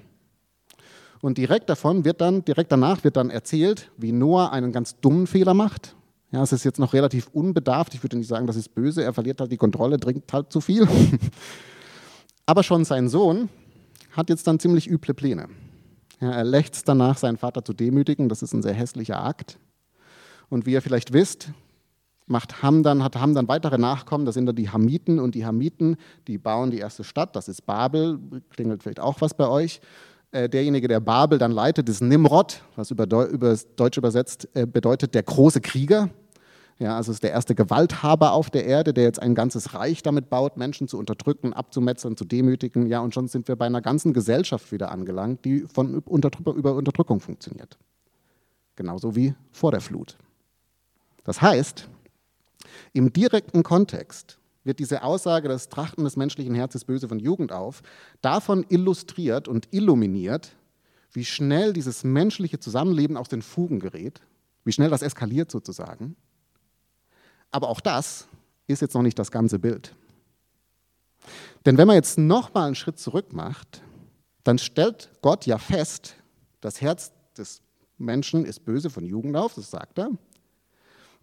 Und 1.21 1.37
direkt 1.37 1.69
davon 1.69 2.05
wird 2.05 2.21
dann, 2.21 2.45
direkt 2.45 2.71
danach 2.71 3.03
wird 3.03 3.17
dann 3.17 3.29
erzählt, 3.29 3.91
wie 3.97 4.13
Noah 4.13 4.53
einen 4.53 4.71
ganz 4.71 4.97
dummen 5.01 5.27
Fehler 5.27 5.53
macht. 5.53 5.97
Ja, 6.31 6.41
es 6.41 6.53
ist 6.53 6.63
jetzt 6.63 6.79
noch 6.79 6.93
relativ 6.93 7.27
unbedarft. 7.33 7.93
Ich 7.93 8.01
würde 8.01 8.15
nicht 8.15 8.29
sagen, 8.29 8.47
das 8.47 8.55
ist 8.55 8.73
böse. 8.73 9.03
Er 9.03 9.13
verliert 9.13 9.41
halt 9.41 9.51
die 9.51 9.57
Kontrolle, 9.57 9.99
trinkt 9.99 10.31
halt 10.31 10.49
zu 10.53 10.61
viel. 10.61 10.87
Aber 12.45 12.63
schon 12.63 12.85
sein 12.85 13.09
Sohn 13.09 13.49
hat 14.11 14.29
jetzt 14.29 14.47
dann 14.47 14.59
ziemlich 14.59 14.89
üble 14.89 15.13
Pläne. 15.13 15.47
Ja, 16.21 16.31
er 16.31 16.45
lächzt 16.45 16.87
danach, 16.87 17.17
seinen 17.17 17.37
Vater 17.37 17.65
zu 17.65 17.73
demütigen. 17.73 18.29
Das 18.29 18.43
ist 18.43 18.53
ein 18.53 18.63
sehr 18.63 18.73
hässlicher 18.73 19.21
Akt. 19.21 19.59
Und 20.47 20.65
wie 20.65 20.71
ihr 20.71 20.81
vielleicht 20.81 21.11
wisst, 21.11 21.49
macht 22.29 22.61
Hamdan, 22.61 23.03
hat 23.03 23.15
Hamdan 23.15 23.47
weitere 23.47 23.77
Nachkommen, 23.77 24.25
das 24.25 24.35
sind 24.35 24.45
dann 24.45 24.55
die 24.55 24.69
Hamiten 24.69 25.19
und 25.19 25.35
die 25.35 25.45
Hamiten, 25.45 25.97
die 26.27 26.37
bauen 26.37 26.71
die 26.71 26.79
erste 26.79 27.03
Stadt, 27.03 27.35
das 27.35 27.47
ist 27.47 27.65
Babel, 27.65 28.19
klingelt 28.49 28.83
vielleicht 28.83 28.99
auch 28.99 29.21
was 29.21 29.33
bei 29.33 29.47
euch. 29.47 29.81
Äh, 30.31 30.47
derjenige, 30.47 30.87
der 30.87 30.99
Babel 30.99 31.39
dann 31.39 31.51
leitet, 31.51 31.89
ist 31.89 32.01
Nimrod, 32.01 32.61
was 32.75 32.91
über, 32.91 33.07
Deutsch 33.07 33.97
übersetzt 33.97 34.47
äh, 34.53 34.67
bedeutet 34.67 35.15
der 35.15 35.23
große 35.23 35.59
Krieger. 35.59 36.09
Ja, 36.77 36.95
also 36.95 37.11
ist 37.11 37.23
der 37.23 37.31
erste 37.31 37.55
Gewalthaber 37.55 38.31
auf 38.31 38.49
der 38.49 38.65
Erde, 38.65 38.93
der 38.93 39.03
jetzt 39.03 39.21
ein 39.21 39.35
ganzes 39.35 39.73
Reich 39.73 40.01
damit 40.01 40.29
baut, 40.29 40.55
Menschen 40.55 40.87
zu 40.87 40.97
unterdrücken, 40.97 41.51
abzumetzeln, 41.51 42.15
zu 42.15 42.23
demütigen. 42.23 42.85
Ja, 42.85 43.01
und 43.01 43.13
schon 43.13 43.27
sind 43.27 43.49
wir 43.49 43.57
bei 43.57 43.65
einer 43.65 43.81
ganzen 43.81 44.13
Gesellschaft 44.13 44.71
wieder 44.71 44.91
angelangt, 44.91 45.43
die 45.43 45.61
von 45.61 45.99
Unterdrück 45.99 46.55
über 46.55 46.75
Unterdrückung 46.75 47.19
funktioniert. 47.19 47.77
Genauso 48.77 49.13
wie 49.15 49.33
vor 49.51 49.71
der 49.71 49.81
Flut. 49.81 50.17
Das 51.25 51.41
heißt, 51.41 51.89
im 52.93 53.13
direkten 53.13 53.63
Kontext 53.63 54.39
wird 54.63 54.79
diese 54.79 55.03
Aussage, 55.03 55.47
das 55.47 55.69
Trachten 55.69 56.03
des 56.03 56.17
menschlichen 56.17 56.53
Herzens 56.53 56.85
böse 56.85 57.07
von 57.07 57.19
Jugend 57.19 57.51
auf, 57.51 57.81
davon 58.21 58.65
illustriert 58.69 59.47
und 59.47 59.67
illuminiert, 59.71 60.55
wie 61.11 61.25
schnell 61.25 61.73
dieses 61.73 62.03
menschliche 62.03 62.59
Zusammenleben 62.59 63.17
aus 63.17 63.29
den 63.29 63.41
Fugen 63.41 63.79
gerät, 63.79 64.21
wie 64.63 64.71
schnell 64.71 64.89
das 64.89 65.01
eskaliert 65.01 65.49
sozusagen. 65.49 66.15
Aber 67.51 67.69
auch 67.69 67.79
das 67.79 68.27
ist 68.67 68.81
jetzt 68.81 68.93
noch 68.93 69.01
nicht 69.01 69.17
das 69.17 69.31
ganze 69.31 69.59
Bild. 69.59 69.95
Denn 71.65 71.77
wenn 71.77 71.87
man 71.87 71.95
jetzt 71.95 72.17
nochmal 72.17 72.67
einen 72.67 72.75
Schritt 72.75 72.99
zurück 72.99 73.33
macht, 73.33 73.81
dann 74.43 74.57
stellt 74.57 75.09
Gott 75.21 75.45
ja 75.45 75.57
fest, 75.57 76.15
das 76.61 76.81
Herz 76.81 77.11
des 77.37 77.61
Menschen 77.97 78.45
ist 78.45 78.65
böse 78.65 78.89
von 78.89 79.05
Jugend 79.05 79.35
auf, 79.35 79.55
das 79.55 79.71
sagt 79.71 79.99
er. 79.99 80.09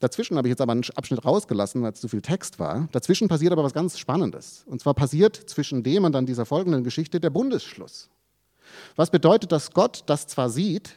Dazwischen 0.01 0.37
habe 0.37 0.49
ich 0.49 0.51
jetzt 0.51 0.61
aber 0.61 0.73
einen 0.73 0.85
Abschnitt 0.95 1.25
rausgelassen, 1.25 1.83
weil 1.83 1.93
es 1.93 2.01
zu 2.01 2.09
viel 2.09 2.21
Text 2.21 2.59
war. 2.59 2.89
Dazwischen 2.93 3.29
passiert 3.29 3.53
aber 3.53 3.65
was 3.65 3.73
ganz 3.73 3.99
Spannendes. 3.99 4.65
Und 4.67 4.81
zwar 4.81 4.93
passiert 4.93 5.37
zwischen 5.37 5.83
dem 5.83 6.05
und 6.05 6.13
dann 6.13 6.27
dieser 6.27 6.45
folgenden 6.45 6.85
Geschichte 6.85 7.19
der 7.19 7.31
Bundesschluss. 7.31 8.11
Was 8.97 9.11
bedeutet, 9.11 9.53
dass 9.53 9.71
Gott 9.71 10.03
das 10.07 10.27
zwar 10.27 10.51
sieht 10.51 10.97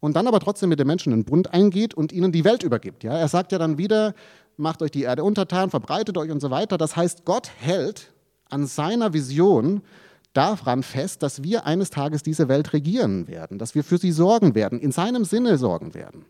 und 0.00 0.16
dann 0.16 0.26
aber 0.26 0.40
trotzdem 0.40 0.70
mit 0.70 0.78
den 0.78 0.86
Menschen 0.86 1.12
einen 1.12 1.24
Bund 1.24 1.52
eingeht 1.52 1.92
und 1.92 2.12
ihnen 2.12 2.32
die 2.32 2.44
Welt 2.44 2.62
übergibt. 2.62 3.04
Ja, 3.04 3.18
er 3.18 3.28
sagt 3.28 3.52
ja 3.52 3.58
dann 3.58 3.76
wieder, 3.76 4.14
macht 4.56 4.80
euch 4.80 4.90
die 4.90 5.02
Erde 5.02 5.24
untertan, 5.24 5.68
verbreitet 5.68 6.16
euch 6.16 6.30
und 6.30 6.40
so 6.40 6.50
weiter. 6.50 6.78
Das 6.78 6.96
heißt, 6.96 7.24
Gott 7.26 7.50
hält 7.58 8.12
an 8.48 8.66
seiner 8.66 9.12
Vision 9.12 9.82
daran 10.32 10.82
fest, 10.82 11.22
dass 11.22 11.42
wir 11.42 11.66
eines 11.66 11.90
Tages 11.90 12.22
diese 12.22 12.48
Welt 12.48 12.72
regieren 12.72 13.28
werden, 13.28 13.58
dass 13.58 13.74
wir 13.74 13.84
für 13.84 13.98
sie 13.98 14.12
sorgen 14.12 14.54
werden, 14.54 14.78
in 14.78 14.92
seinem 14.92 15.24
Sinne 15.24 15.58
sorgen 15.58 15.94
werden. 15.94 16.24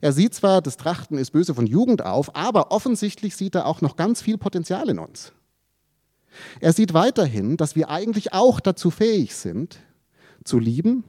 Er 0.00 0.12
sieht 0.12 0.34
zwar, 0.34 0.62
das 0.62 0.76
Trachten 0.76 1.18
ist 1.18 1.30
böse 1.30 1.54
von 1.54 1.66
Jugend 1.66 2.04
auf, 2.04 2.34
aber 2.34 2.72
offensichtlich 2.72 3.36
sieht 3.36 3.54
er 3.54 3.66
auch 3.66 3.80
noch 3.80 3.96
ganz 3.96 4.22
viel 4.22 4.38
Potenzial 4.38 4.88
in 4.88 4.98
uns. 4.98 5.32
Er 6.60 6.72
sieht 6.72 6.94
weiterhin, 6.94 7.56
dass 7.56 7.76
wir 7.76 7.90
eigentlich 7.90 8.32
auch 8.32 8.60
dazu 8.60 8.90
fähig 8.90 9.34
sind, 9.34 9.78
zu 10.44 10.58
lieben, 10.58 11.04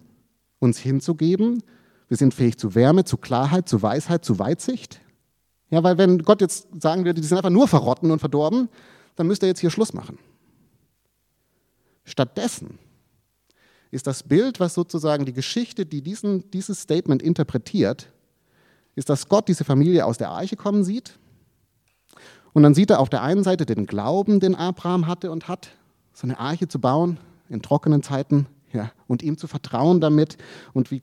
uns 0.60 0.78
hinzugeben. 0.78 1.64
Wir 2.08 2.18
sind 2.18 2.34
fähig 2.34 2.58
zu 2.58 2.76
Wärme, 2.76 3.06
zu 3.06 3.18
Klarheit, 3.18 3.68
zu 3.68 3.82
Weisheit, 3.82 4.24
zu 4.24 4.38
Weitsicht. 4.40 5.02
Ja, 5.72 5.84
weil 5.84 5.98
wenn 5.98 6.20
Gott 6.20 6.42
jetzt 6.42 6.68
sagen 6.80 7.06
würde, 7.06 7.22
die 7.22 7.28
sind 7.28 7.38
einfach 7.38 7.50
nur 7.50 7.68
verrotten 7.68 8.12
und 8.12 8.20
verdorben, 8.20 8.70
dann 9.16 9.28
müsste 9.28 9.48
er 9.48 9.50
jetzt 9.50 9.62
hier 9.62 9.72
Schluss 9.72 9.94
machen. 9.94 10.20
Stattdessen 12.04 12.78
ist 13.90 14.08
das 14.08 14.24
Bild, 14.24 14.60
was 14.60 14.74
sozusagen 14.74 15.26
die 15.26 15.34
Geschichte, 15.34 15.86
die 15.86 16.02
diesen, 16.02 16.52
dieses 16.52 16.82
Statement 16.82 17.24
interpretiert, 17.24 18.12
ist, 18.96 19.10
dass 19.10 19.30
Gott 19.30 19.48
diese 19.48 19.64
Familie 19.64 20.06
aus 20.06 20.18
der 20.18 20.30
Arche 20.30 20.56
kommen 20.56 20.84
sieht. 20.84 21.20
Und 22.54 22.64
dann 22.64 22.74
sieht 22.74 22.90
er 22.90 23.00
auf 23.00 23.10
der 23.10 23.22
einen 23.22 23.44
Seite 23.44 23.66
den 23.66 23.86
Glauben, 23.86 24.40
den 24.40 24.56
Abraham 24.56 25.08
hatte 25.08 25.30
und 25.32 25.48
hat, 25.48 25.70
so 26.14 26.26
eine 26.26 26.40
Arche 26.40 26.68
zu 26.68 26.80
bauen 26.80 27.20
in 27.50 27.62
trockenen 27.62 28.02
Zeiten 28.02 28.48
ja, 28.72 28.92
und 29.08 29.24
ihm 29.24 29.38
zu 29.38 29.48
vertrauen 29.48 30.00
damit 30.00 30.38
und 30.74 30.92
wie 30.92 31.02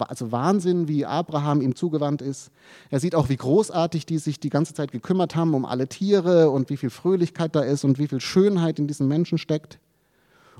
also 0.00 0.32
Wahnsinn, 0.32 0.88
wie 0.88 1.06
Abraham 1.06 1.60
ihm 1.60 1.74
zugewandt 1.74 2.22
ist. 2.22 2.50
Er 2.90 3.00
sieht 3.00 3.14
auch, 3.14 3.28
wie 3.28 3.36
großartig 3.36 4.06
die 4.06 4.18
sich 4.18 4.40
die 4.40 4.50
ganze 4.50 4.74
Zeit 4.74 4.92
gekümmert 4.92 5.36
haben 5.36 5.54
um 5.54 5.64
alle 5.64 5.88
Tiere 5.88 6.50
und 6.50 6.70
wie 6.70 6.76
viel 6.76 6.90
Fröhlichkeit 6.90 7.54
da 7.54 7.60
ist 7.60 7.84
und 7.84 7.98
wie 7.98 8.08
viel 8.08 8.20
Schönheit 8.20 8.78
in 8.78 8.86
diesen 8.86 9.08
Menschen 9.08 9.38
steckt. 9.38 9.78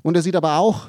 Und 0.02 0.16
er 0.16 0.22
sieht 0.22 0.37
aber 0.37 0.58
auch, 0.58 0.88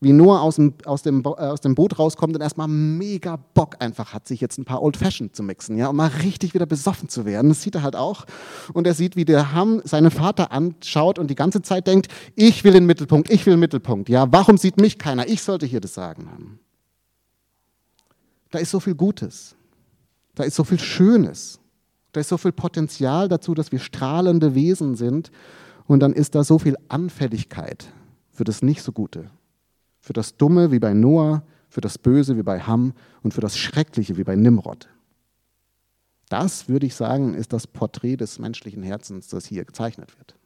wie 0.00 0.12
Noah 0.12 0.42
aus 0.42 0.56
dem, 0.56 0.74
aus, 0.84 1.02
dem, 1.02 1.22
äh, 1.24 1.28
aus 1.28 1.60
dem 1.60 1.74
Boot 1.74 1.98
rauskommt 1.98 2.34
und 2.34 2.42
erstmal 2.42 2.68
mega 2.68 3.36
Bock 3.54 3.76
einfach 3.80 4.12
hat, 4.12 4.26
sich 4.26 4.40
jetzt 4.40 4.58
ein 4.58 4.64
paar 4.64 4.82
Old 4.82 4.96
Fashioned 4.96 5.34
zu 5.34 5.42
mixen, 5.42 5.78
ja, 5.78 5.88
um 5.88 5.96
mal 5.96 6.10
richtig 6.22 6.54
wieder 6.54 6.66
besoffen 6.66 7.08
zu 7.08 7.24
werden. 7.24 7.48
Das 7.48 7.62
sieht 7.62 7.74
er 7.76 7.82
halt 7.82 7.96
auch. 7.96 8.26
Und 8.74 8.86
er 8.86 8.94
sieht, 8.94 9.16
wie 9.16 9.24
der 9.24 9.52
Ham 9.52 9.80
seinen 9.84 10.10
Vater 10.10 10.52
anschaut 10.52 11.18
und 11.18 11.28
die 11.28 11.34
ganze 11.34 11.62
Zeit 11.62 11.86
denkt, 11.86 12.08
ich 12.34 12.62
will 12.64 12.72
den 12.72 12.86
Mittelpunkt, 12.86 13.30
ich 13.30 13.46
will 13.46 13.54
den 13.54 13.60
Mittelpunkt. 13.60 14.08
Ja, 14.08 14.30
warum 14.30 14.58
sieht 14.58 14.78
mich 14.78 14.98
keiner? 14.98 15.28
Ich 15.28 15.42
sollte 15.42 15.66
hier 15.66 15.80
das 15.80 15.94
Sagen 15.94 16.30
haben. 16.30 16.60
Da 18.50 18.58
ist 18.58 18.70
so 18.70 18.80
viel 18.80 18.94
Gutes. 18.94 19.56
Da 20.34 20.44
ist 20.44 20.56
so 20.56 20.64
viel 20.64 20.78
Schönes. 20.78 21.58
Da 22.12 22.20
ist 22.20 22.28
so 22.28 22.36
viel 22.36 22.52
Potenzial 22.52 23.28
dazu, 23.28 23.54
dass 23.54 23.72
wir 23.72 23.78
strahlende 23.78 24.54
Wesen 24.54 24.94
sind. 24.94 25.30
Und 25.86 26.00
dann 26.00 26.12
ist 26.12 26.34
da 26.34 26.44
so 26.44 26.58
viel 26.58 26.76
Anfälligkeit 26.88 27.86
für 28.30 28.44
das 28.44 28.62
Nicht 28.62 28.82
so 28.82 28.92
Gute. 28.92 29.30
Für 30.06 30.12
das 30.12 30.36
Dumme 30.36 30.70
wie 30.70 30.78
bei 30.78 30.94
Noah, 30.94 31.42
für 31.68 31.80
das 31.80 31.98
Böse 31.98 32.36
wie 32.36 32.44
bei 32.44 32.60
Ham 32.60 32.92
und 33.24 33.34
für 33.34 33.40
das 33.40 33.58
Schreckliche 33.58 34.16
wie 34.16 34.22
bei 34.22 34.36
Nimrod. 34.36 34.88
Das, 36.28 36.68
würde 36.68 36.86
ich 36.86 36.94
sagen, 36.94 37.34
ist 37.34 37.52
das 37.52 37.66
Porträt 37.66 38.14
des 38.14 38.38
menschlichen 38.38 38.84
Herzens, 38.84 39.26
das 39.26 39.46
hier 39.46 39.64
gezeichnet 39.64 40.16
wird. 40.16 40.36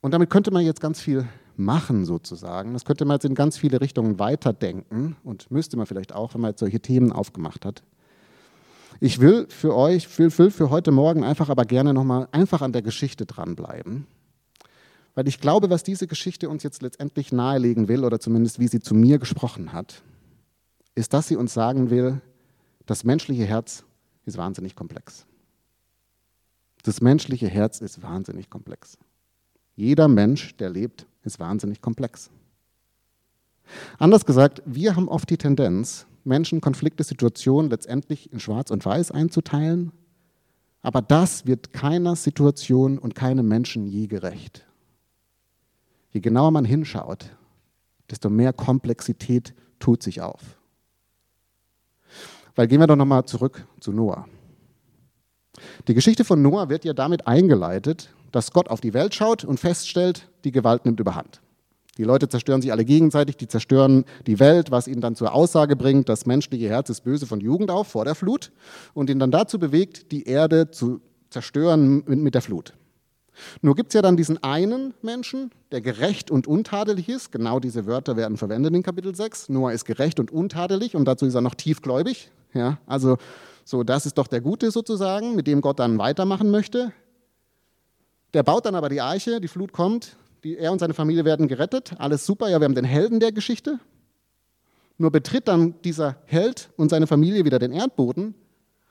Und 0.00 0.14
damit 0.14 0.30
könnte 0.30 0.52
man 0.52 0.64
jetzt 0.64 0.80
ganz 0.80 1.00
viel 1.00 1.26
machen, 1.56 2.04
sozusagen. 2.04 2.72
Das 2.72 2.84
könnte 2.84 3.04
man 3.04 3.16
jetzt 3.16 3.24
in 3.24 3.34
ganz 3.34 3.58
viele 3.58 3.80
Richtungen 3.80 4.20
weiterdenken 4.20 5.16
und 5.24 5.50
müsste 5.50 5.76
man 5.76 5.86
vielleicht 5.86 6.12
auch, 6.12 6.34
wenn 6.34 6.40
man 6.40 6.52
jetzt 6.52 6.60
solche 6.60 6.78
Themen 6.78 7.10
aufgemacht 7.10 7.64
hat. 7.64 7.82
Ich 9.00 9.18
will 9.18 9.48
für 9.48 9.74
euch, 9.74 10.20
will, 10.20 10.30
für 10.30 10.70
heute 10.70 10.92
Morgen 10.92 11.24
einfach 11.24 11.48
aber 11.48 11.64
gerne 11.64 11.92
nochmal 11.94 12.28
einfach 12.30 12.62
an 12.62 12.70
der 12.70 12.82
Geschichte 12.82 13.26
dranbleiben 13.26 14.06
weil 15.14 15.28
ich 15.28 15.40
glaube, 15.40 15.70
was 15.70 15.82
diese 15.82 16.06
Geschichte 16.06 16.48
uns 16.48 16.62
jetzt 16.62 16.82
letztendlich 16.82 17.32
nahelegen 17.32 17.88
will, 17.88 18.04
oder 18.04 18.20
zumindest 18.20 18.58
wie 18.58 18.68
sie 18.68 18.80
zu 18.80 18.94
mir 18.94 19.18
gesprochen 19.18 19.72
hat, 19.72 20.02
ist, 20.94 21.12
dass 21.12 21.28
sie 21.28 21.36
uns 21.36 21.54
sagen 21.54 21.90
will, 21.90 22.20
das 22.86 23.04
menschliche 23.04 23.44
Herz 23.44 23.84
ist 24.24 24.36
wahnsinnig 24.36 24.76
komplex. 24.76 25.26
Das 26.82 27.00
menschliche 27.00 27.48
Herz 27.48 27.80
ist 27.80 28.02
wahnsinnig 28.02 28.50
komplex. 28.50 28.98
Jeder 29.76 30.08
Mensch, 30.08 30.56
der 30.56 30.70
lebt, 30.70 31.06
ist 31.22 31.38
wahnsinnig 31.38 31.80
komplex. 31.80 32.30
Anders 33.98 34.24
gesagt, 34.24 34.62
wir 34.66 34.96
haben 34.96 35.08
oft 35.08 35.30
die 35.30 35.36
Tendenz, 35.36 36.06
Menschen, 36.24 36.60
Konflikte, 36.60 37.04
Situationen 37.04 37.70
letztendlich 37.70 38.32
in 38.32 38.40
Schwarz 38.40 38.70
und 38.70 38.84
Weiß 38.84 39.10
einzuteilen, 39.10 39.92
aber 40.82 41.02
das 41.02 41.46
wird 41.46 41.72
keiner 41.72 42.16
Situation 42.16 42.98
und 42.98 43.14
keinem 43.14 43.46
Menschen 43.46 43.86
je 43.86 44.06
gerecht. 44.06 44.66
Je 46.12 46.20
genauer 46.20 46.50
man 46.50 46.64
hinschaut, 46.64 47.30
desto 48.10 48.30
mehr 48.30 48.52
Komplexität 48.52 49.54
tut 49.78 50.02
sich 50.02 50.20
auf. 50.20 50.40
Weil 52.56 52.66
gehen 52.66 52.80
wir 52.80 52.86
doch 52.86 52.96
nochmal 52.96 53.24
zurück 53.24 53.66
zu 53.80 53.92
Noah. 53.92 54.26
Die 55.88 55.94
Geschichte 55.94 56.24
von 56.24 56.42
Noah 56.42 56.68
wird 56.68 56.84
ja 56.84 56.92
damit 56.92 57.26
eingeleitet, 57.26 58.12
dass 58.32 58.52
Gott 58.52 58.68
auf 58.68 58.80
die 58.80 58.94
Welt 58.94 59.14
schaut 59.14 59.44
und 59.44 59.58
feststellt, 59.58 60.28
die 60.44 60.52
Gewalt 60.52 60.84
nimmt 60.84 61.00
überhand. 61.00 61.40
Die 61.98 62.04
Leute 62.04 62.28
zerstören 62.28 62.62
sich 62.62 62.72
alle 62.72 62.84
gegenseitig, 62.84 63.36
die 63.36 63.48
zerstören 63.48 64.04
die 64.26 64.40
Welt, 64.40 64.70
was 64.70 64.88
ihnen 64.88 65.00
dann 65.00 65.16
zur 65.16 65.34
Aussage 65.34 65.76
bringt, 65.76 66.08
das 66.08 66.24
menschliche 66.24 66.68
Herz 66.68 66.88
ist 66.88 67.02
böse 67.02 67.26
von 67.26 67.40
Jugend 67.40 67.70
auf, 67.70 67.88
vor 67.88 68.04
der 68.04 68.14
Flut, 68.14 68.52
und 68.94 69.10
ihn 69.10 69.18
dann 69.18 69.30
dazu 69.30 69.58
bewegt, 69.58 70.12
die 70.12 70.24
Erde 70.24 70.70
zu 70.70 71.00
zerstören 71.28 72.02
mit 72.06 72.34
der 72.34 72.42
Flut. 72.42 72.74
Nur 73.62 73.74
gibt 73.74 73.90
es 73.90 73.94
ja 73.94 74.02
dann 74.02 74.16
diesen 74.16 74.42
einen 74.42 74.94
Menschen, 75.02 75.50
der 75.72 75.80
gerecht 75.80 76.30
und 76.30 76.46
untadelig 76.46 77.08
ist. 77.08 77.32
Genau 77.32 77.60
diese 77.60 77.86
Wörter 77.86 78.16
werden 78.16 78.36
verwendet 78.36 78.74
in 78.74 78.82
Kapitel 78.82 79.14
6. 79.14 79.48
Noah 79.48 79.72
ist 79.72 79.84
gerecht 79.84 80.20
und 80.20 80.30
untadelig 80.30 80.96
und 80.96 81.06
dazu 81.06 81.26
ist 81.26 81.34
er 81.34 81.40
noch 81.40 81.54
tiefgläubig. 81.54 82.30
Ja, 82.54 82.78
also 82.86 83.18
so, 83.64 83.84
das 83.84 84.06
ist 84.06 84.18
doch 84.18 84.26
der 84.26 84.40
Gute 84.40 84.70
sozusagen, 84.70 85.36
mit 85.36 85.46
dem 85.46 85.60
Gott 85.60 85.78
dann 85.78 85.98
weitermachen 85.98 86.50
möchte. 86.50 86.92
Der 88.34 88.42
baut 88.42 88.66
dann 88.66 88.74
aber 88.74 88.88
die 88.88 89.00
Arche, 89.00 89.40
die 89.40 89.48
Flut 89.48 89.72
kommt, 89.72 90.16
die, 90.44 90.56
er 90.56 90.72
und 90.72 90.78
seine 90.78 90.94
Familie 90.94 91.24
werden 91.24 91.48
gerettet. 91.48 91.94
Alles 91.98 92.26
super, 92.26 92.48
ja, 92.48 92.60
wir 92.60 92.64
haben 92.64 92.74
den 92.74 92.84
Helden 92.84 93.20
der 93.20 93.32
Geschichte. 93.32 93.78
Nur 94.98 95.10
betritt 95.10 95.48
dann 95.48 95.74
dieser 95.82 96.16
Held 96.26 96.70
und 96.76 96.90
seine 96.90 97.06
Familie 97.06 97.44
wieder 97.44 97.58
den 97.58 97.72
Erdboden 97.72 98.34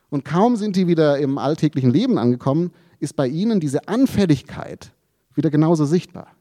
und 0.09 0.25
kaum 0.25 0.55
sind 0.55 0.75
die 0.75 0.87
wieder 0.87 1.19
im 1.19 1.37
alltäglichen 1.37 1.91
Leben 1.91 2.17
angekommen, 2.17 2.71
ist 2.99 3.15
bei 3.15 3.27
ihnen 3.27 3.59
diese 3.59 3.87
Anfälligkeit 3.87 4.91
wieder 5.35 5.49
genauso 5.49 5.85
sichtbar. 5.85 6.35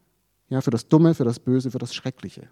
Ja, 0.49 0.61
für 0.61 0.71
das 0.71 0.89
Dumme, 0.89 1.15
für 1.15 1.25
das 1.25 1.39
Böse, 1.39 1.71
für 1.71 1.79
das 1.79 1.95
Schreckliche. 1.95 2.49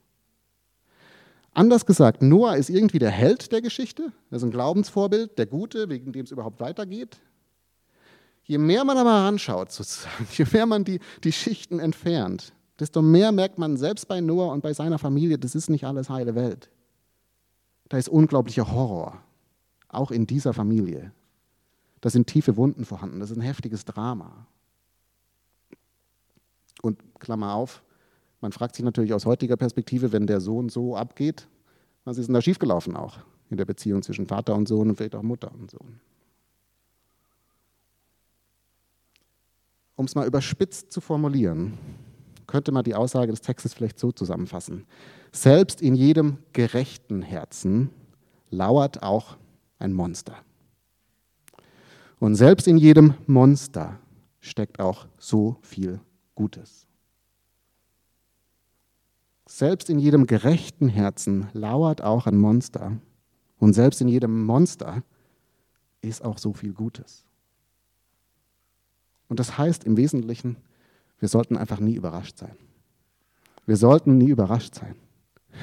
Anders 1.53 1.87
gesagt, 1.87 2.21
Noah 2.21 2.57
ist 2.57 2.69
irgendwie 2.69 2.99
der 2.99 3.11
Held 3.11 3.51
der 3.51 3.62
Geschichte, 3.62 4.12
er 4.31 4.37
ist 4.37 4.42
ein 4.42 4.51
Glaubensvorbild, 4.51 5.38
der 5.38 5.47
Gute, 5.47 5.88
wegen 5.88 6.12
dem 6.12 6.25
es 6.27 6.31
überhaupt 6.31 6.61
weitergeht. 6.61 7.16
Je 8.45 8.59
mehr 8.59 8.85
man 8.85 8.99
aber 8.99 9.11
anschaut, 9.11 9.73
sozusagen, 9.73 10.29
je 10.33 10.47
mehr 10.53 10.66
man 10.66 10.85
die, 10.85 11.01
die 11.25 11.33
Schichten 11.33 11.81
entfernt, 11.81 12.53
desto 12.79 13.01
mehr 13.01 13.33
merkt 13.33 13.59
man 13.59 13.79
selbst 13.79 14.07
bei 14.07 14.21
Noah 14.21 14.53
und 14.53 14.61
bei 14.61 14.75
seiner 14.75 14.99
Familie, 14.99 15.38
das 15.38 15.55
ist 15.55 15.71
nicht 15.71 15.85
alles 15.85 16.11
heile 16.11 16.35
Welt. 16.35 16.69
Da 17.88 17.97
ist 17.97 18.09
unglaublicher 18.09 18.71
Horror, 18.71 19.19
auch 19.88 20.11
in 20.11 20.27
dieser 20.27 20.53
Familie. 20.53 21.12
Da 22.07 22.11
sind 22.11 22.29
tiefe 22.29 22.57
Wunden 22.57 22.85
vorhanden, 22.85 23.19
das 23.19 23.33
ist 23.33 23.37
ein 23.37 23.40
heftiges 23.40 23.85
Drama. 23.85 24.47
Und 26.81 27.01
Klammer 27.19 27.55
auf, 27.55 27.83
man 28.40 28.53
fragt 28.53 28.77
sich 28.77 28.85
natürlich 28.85 29.12
aus 29.12 29.27
heutiger 29.27 29.57
Perspektive, 29.57 30.12
wenn 30.12 30.29
der 30.29 30.40
Sohn 30.40 30.69
so 30.69 30.95
abgeht, 30.95 31.49
was 32.05 32.16
ist 32.16 32.29
denn 32.29 32.35
da 32.35 32.40
schiefgelaufen 32.40 32.95
auch 32.97 33.19
in 33.51 33.57
der 33.57 33.64
Beziehung 33.64 34.05
zwischen 34.05 34.29
Vater 34.29 34.55
und 34.55 34.69
Sohn 34.69 34.88
und 34.88 34.95
vielleicht 34.95 35.16
auch 35.16 35.23
Mutter 35.25 35.51
und 35.53 35.69
Sohn? 35.69 35.99
Um 39.97 40.05
es 40.05 40.14
mal 40.14 40.29
überspitzt 40.29 40.92
zu 40.92 41.01
formulieren, 41.01 41.77
könnte 42.47 42.71
man 42.71 42.85
die 42.85 42.95
Aussage 42.95 43.33
des 43.33 43.40
Textes 43.40 43.75
vielleicht 43.75 43.99
so 43.99 44.12
zusammenfassen. 44.12 44.87
Selbst 45.33 45.83
in 45.83 45.97
jedem 45.97 46.38
gerechten 46.53 47.23
Herzen 47.23 47.90
lauert 48.51 49.03
auch 49.03 49.37
ein 49.81 49.92
Monster. 49.92 50.45
Und 52.18 52.35
selbst 52.35 52.66
in 52.66 52.79
jedem 52.79 53.14
Monster 53.26 53.98
steckt 54.40 54.81
auch 54.81 55.07
so 55.18 55.59
viel 55.62 56.00
Gutes. 56.35 56.87
Selbst 59.46 59.90
in 59.90 59.98
jedem 59.98 60.26
gerechten 60.26 60.88
Herzen 60.88 61.48
lauert 61.52 62.02
auch 62.02 62.26
ein 62.26 62.37
Monster. 62.37 62.98
Und 63.59 63.74
selbst 63.74 64.00
in 64.00 64.09
jedem 64.09 64.44
Monster 64.44 65.02
ist 66.00 66.24
auch 66.24 66.38
so 66.38 66.52
viel 66.52 66.72
Gutes. 66.72 67.24
Und 69.29 69.40
das 69.40 69.57
heißt 69.59 69.85
im 69.85 69.96
Wesentlichen, 69.96 70.57
wir 71.18 71.29
sollten 71.29 71.57
einfach 71.57 71.81
nie 71.81 71.94
überrascht 71.94 72.38
sein. 72.38 72.57
Wir 73.66 73.76
sollten 73.76 74.18
nie 74.18 74.29
überrascht 74.29 74.74
sein. 74.74 74.96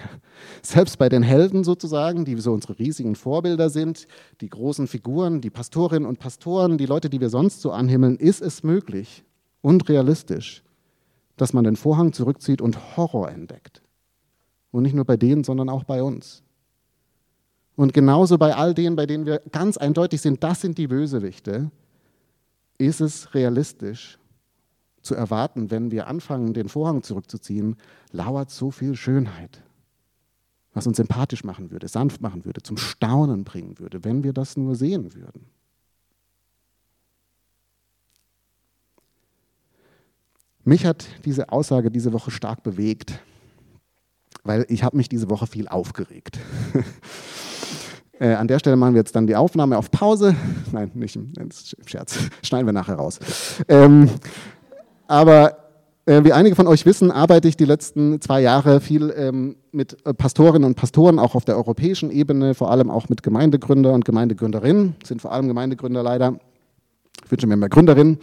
Selbst 0.62 0.98
bei 0.98 1.10
den 1.10 1.24
Helden 1.24 1.64
sozusagen, 1.64 2.26
die 2.26 2.40
so 2.40 2.54
unsere 2.54 2.80
riesigen 2.80 3.16
Vorbilder 3.16 3.70
sind, 3.70 4.08
die 4.42 4.50
großen 4.50 4.88
Figuren, 4.88 5.42
die 5.42 5.50
Pastorinnen 5.50 6.08
und 6.08 6.20
Pastoren, 6.20 6.78
die 6.78 6.86
Leute, 6.86 7.10
die 7.10 7.22
wir 7.22 7.30
sonst 7.30 7.62
so 7.62 7.72
anhimmeln, 7.72 8.18
ist 8.18 8.42
es 8.42 8.64
möglich 8.64 9.24
und 9.62 9.88
realistisch, 9.90 10.64
dass 11.38 11.54
man 11.54 11.64
den 11.64 11.76
Vorhang 11.76 12.14
zurückzieht 12.14 12.62
und 12.62 12.98
Horror 12.98 13.30
entdeckt. 13.30 13.82
Und 14.72 14.84
nicht 14.84 14.96
nur 14.96 15.06
bei 15.06 15.18
denen, 15.18 15.44
sondern 15.44 15.70
auch 15.70 15.84
bei 15.84 16.02
uns. 16.02 16.44
Und 17.76 17.94
genauso 17.94 18.38
bei 18.38 18.56
all 18.56 18.74
denen, 18.74 18.96
bei 18.96 19.06
denen 19.06 19.26
wir 19.26 19.40
ganz 19.52 19.78
eindeutig 19.78 20.22
sind, 20.22 20.44
das 20.44 20.62
sind 20.62 20.78
die 20.78 20.88
Bösewichte, 20.88 21.72
ist 22.78 23.02
es 23.02 23.34
realistisch 23.34 24.20
zu 25.02 25.16
erwarten, 25.16 25.70
wenn 25.70 25.92
wir 25.92 26.08
anfangen, 26.08 26.54
den 26.54 26.70
Vorhang 26.70 27.04
zurückzuziehen, 27.04 27.76
lauert 28.12 28.52
so 28.52 28.72
viel 28.72 28.96
Schönheit 28.96 29.64
was 30.74 30.88
uns 30.88 30.98
sympathisch 30.98 31.44
machen 31.44 31.72
würde, 31.72 31.88
sanft 31.88 32.22
machen 32.22 32.46
würde, 32.46 32.62
zum 32.64 32.78
Staunen 32.78 33.44
bringen 33.44 33.80
würde, 33.80 34.04
wenn 34.04 34.24
wir 34.24 34.34
das 34.34 34.58
nur 34.58 34.76
sehen 34.76 35.14
würden. 35.14 35.46
Mich 40.66 40.86
hat 40.86 41.06
diese 41.26 41.50
Aussage 41.50 41.92
diese 41.92 42.14
Woche 42.14 42.32
stark 42.32 42.64
bewegt, 42.64 43.20
weil 44.44 44.66
ich 44.70 44.84
habe 44.84 44.96
mich 44.96 45.10
diese 45.10 45.30
Woche 45.30 45.46
viel 45.46 45.68
aufgeregt. 45.68 46.40
äh, 48.20 48.34
an 48.34 48.48
der 48.48 48.60
Stelle 48.60 48.78
machen 48.78 48.94
wir 48.94 49.02
jetzt 49.02 49.16
dann 49.16 49.28
die 49.28 49.36
Aufnahme 49.36 49.78
auf 49.78 49.92
Pause. 49.92 50.36
Nein, 50.72 50.92
nicht 50.94 51.18
im, 51.18 51.34
Scherz. 51.86 52.18
Schneiden 52.44 52.66
wir 52.66 52.74
nachher 52.74 52.96
raus. 52.96 53.20
Ähm, 53.68 54.10
aber 55.08 55.63
wie 56.06 56.34
einige 56.34 56.56
von 56.56 56.68
euch 56.68 56.86
wissen, 56.86 57.12
arbeite 57.12 57.48
ich 57.48 57.56
die 57.56 57.66
letzten 57.66 58.20
zwei 58.20 58.42
Jahre 58.42 58.82
viel 58.82 59.14
ähm, 59.16 59.56
mit 59.72 60.06
äh, 60.06 60.14
Pastorinnen 60.14 60.66
und 60.66 60.76
Pastoren, 60.76 61.18
auch 61.18 61.34
auf 61.34 61.46
der 61.46 61.56
europäischen 61.56 62.12
Ebene, 62.12 62.56
vor 62.56 62.72
allem 62.72 62.90
auch 62.90 63.08
mit 63.08 63.24
Gemeindegründer 63.24 63.94
und 63.94 64.04
Gemeindegründerinnen. 64.04 64.96
Sind 65.04 65.22
vor 65.22 65.32
allem 65.32 65.48
Gemeindegründer 65.48 66.04
leider. 66.04 66.40
Ich 67.24 67.32
wünsche 67.32 67.48
mir 67.48 67.56
mehr 67.56 67.70
Gründerinnen. 67.70 68.20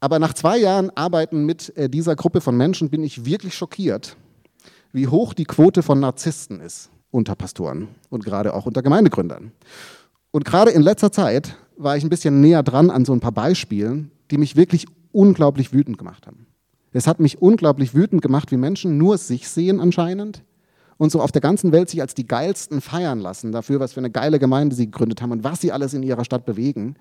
Aber 0.00 0.18
nach 0.18 0.34
zwei 0.34 0.58
Jahren 0.58 0.90
Arbeiten 0.96 1.46
mit 1.46 1.76
äh, 1.76 1.88
dieser 1.88 2.16
Gruppe 2.16 2.40
von 2.40 2.56
Menschen 2.56 2.90
bin 2.90 3.04
ich 3.04 3.24
wirklich 3.24 3.54
schockiert, 3.54 4.16
wie 4.92 5.06
hoch 5.06 5.32
die 5.32 5.44
Quote 5.44 5.82
von 5.82 6.00
Narzissten 6.00 6.60
ist 6.60 6.90
unter 7.10 7.34
Pastoren 7.34 7.88
und 8.10 8.24
gerade 8.24 8.52
auch 8.52 8.66
unter 8.66 8.82
Gemeindegründern. 8.82 9.52
Und 10.32 10.44
gerade 10.44 10.70
in 10.72 10.82
letzter 10.82 11.12
Zeit 11.12 11.56
war 11.76 11.96
ich 11.96 12.04
ein 12.04 12.10
bisschen 12.10 12.40
näher 12.40 12.62
dran 12.62 12.90
an 12.90 13.04
so 13.04 13.12
ein 13.12 13.20
paar 13.20 13.32
Beispielen, 13.32 14.10
die 14.30 14.38
mich 14.38 14.56
wirklich 14.56 14.86
unglaublich 15.12 15.72
wütend 15.72 15.98
gemacht 15.98 16.26
haben. 16.26 16.45
Es 16.96 17.06
hat 17.06 17.20
mich 17.20 17.42
unglaublich 17.42 17.94
wütend 17.94 18.22
gemacht, 18.22 18.50
wie 18.50 18.56
Menschen 18.56 18.96
nur 18.96 19.18
sich 19.18 19.50
sehen 19.50 19.80
anscheinend 19.80 20.42
und 20.96 21.12
so 21.12 21.20
auf 21.20 21.30
der 21.30 21.42
ganzen 21.42 21.70
Welt 21.70 21.90
sich 21.90 22.00
als 22.00 22.14
die 22.14 22.26
geilsten 22.26 22.80
feiern 22.80 23.20
lassen 23.20 23.52
dafür, 23.52 23.80
was 23.80 23.92
für 23.92 24.00
eine 24.00 24.10
geile 24.10 24.38
Gemeinde 24.38 24.74
sie 24.74 24.86
gegründet 24.86 25.20
haben 25.20 25.30
und 25.30 25.44
was 25.44 25.60
sie 25.60 25.72
alles 25.72 25.92
in 25.92 26.02
ihrer 26.02 26.24
Stadt 26.24 26.46
bewegen. 26.46 26.94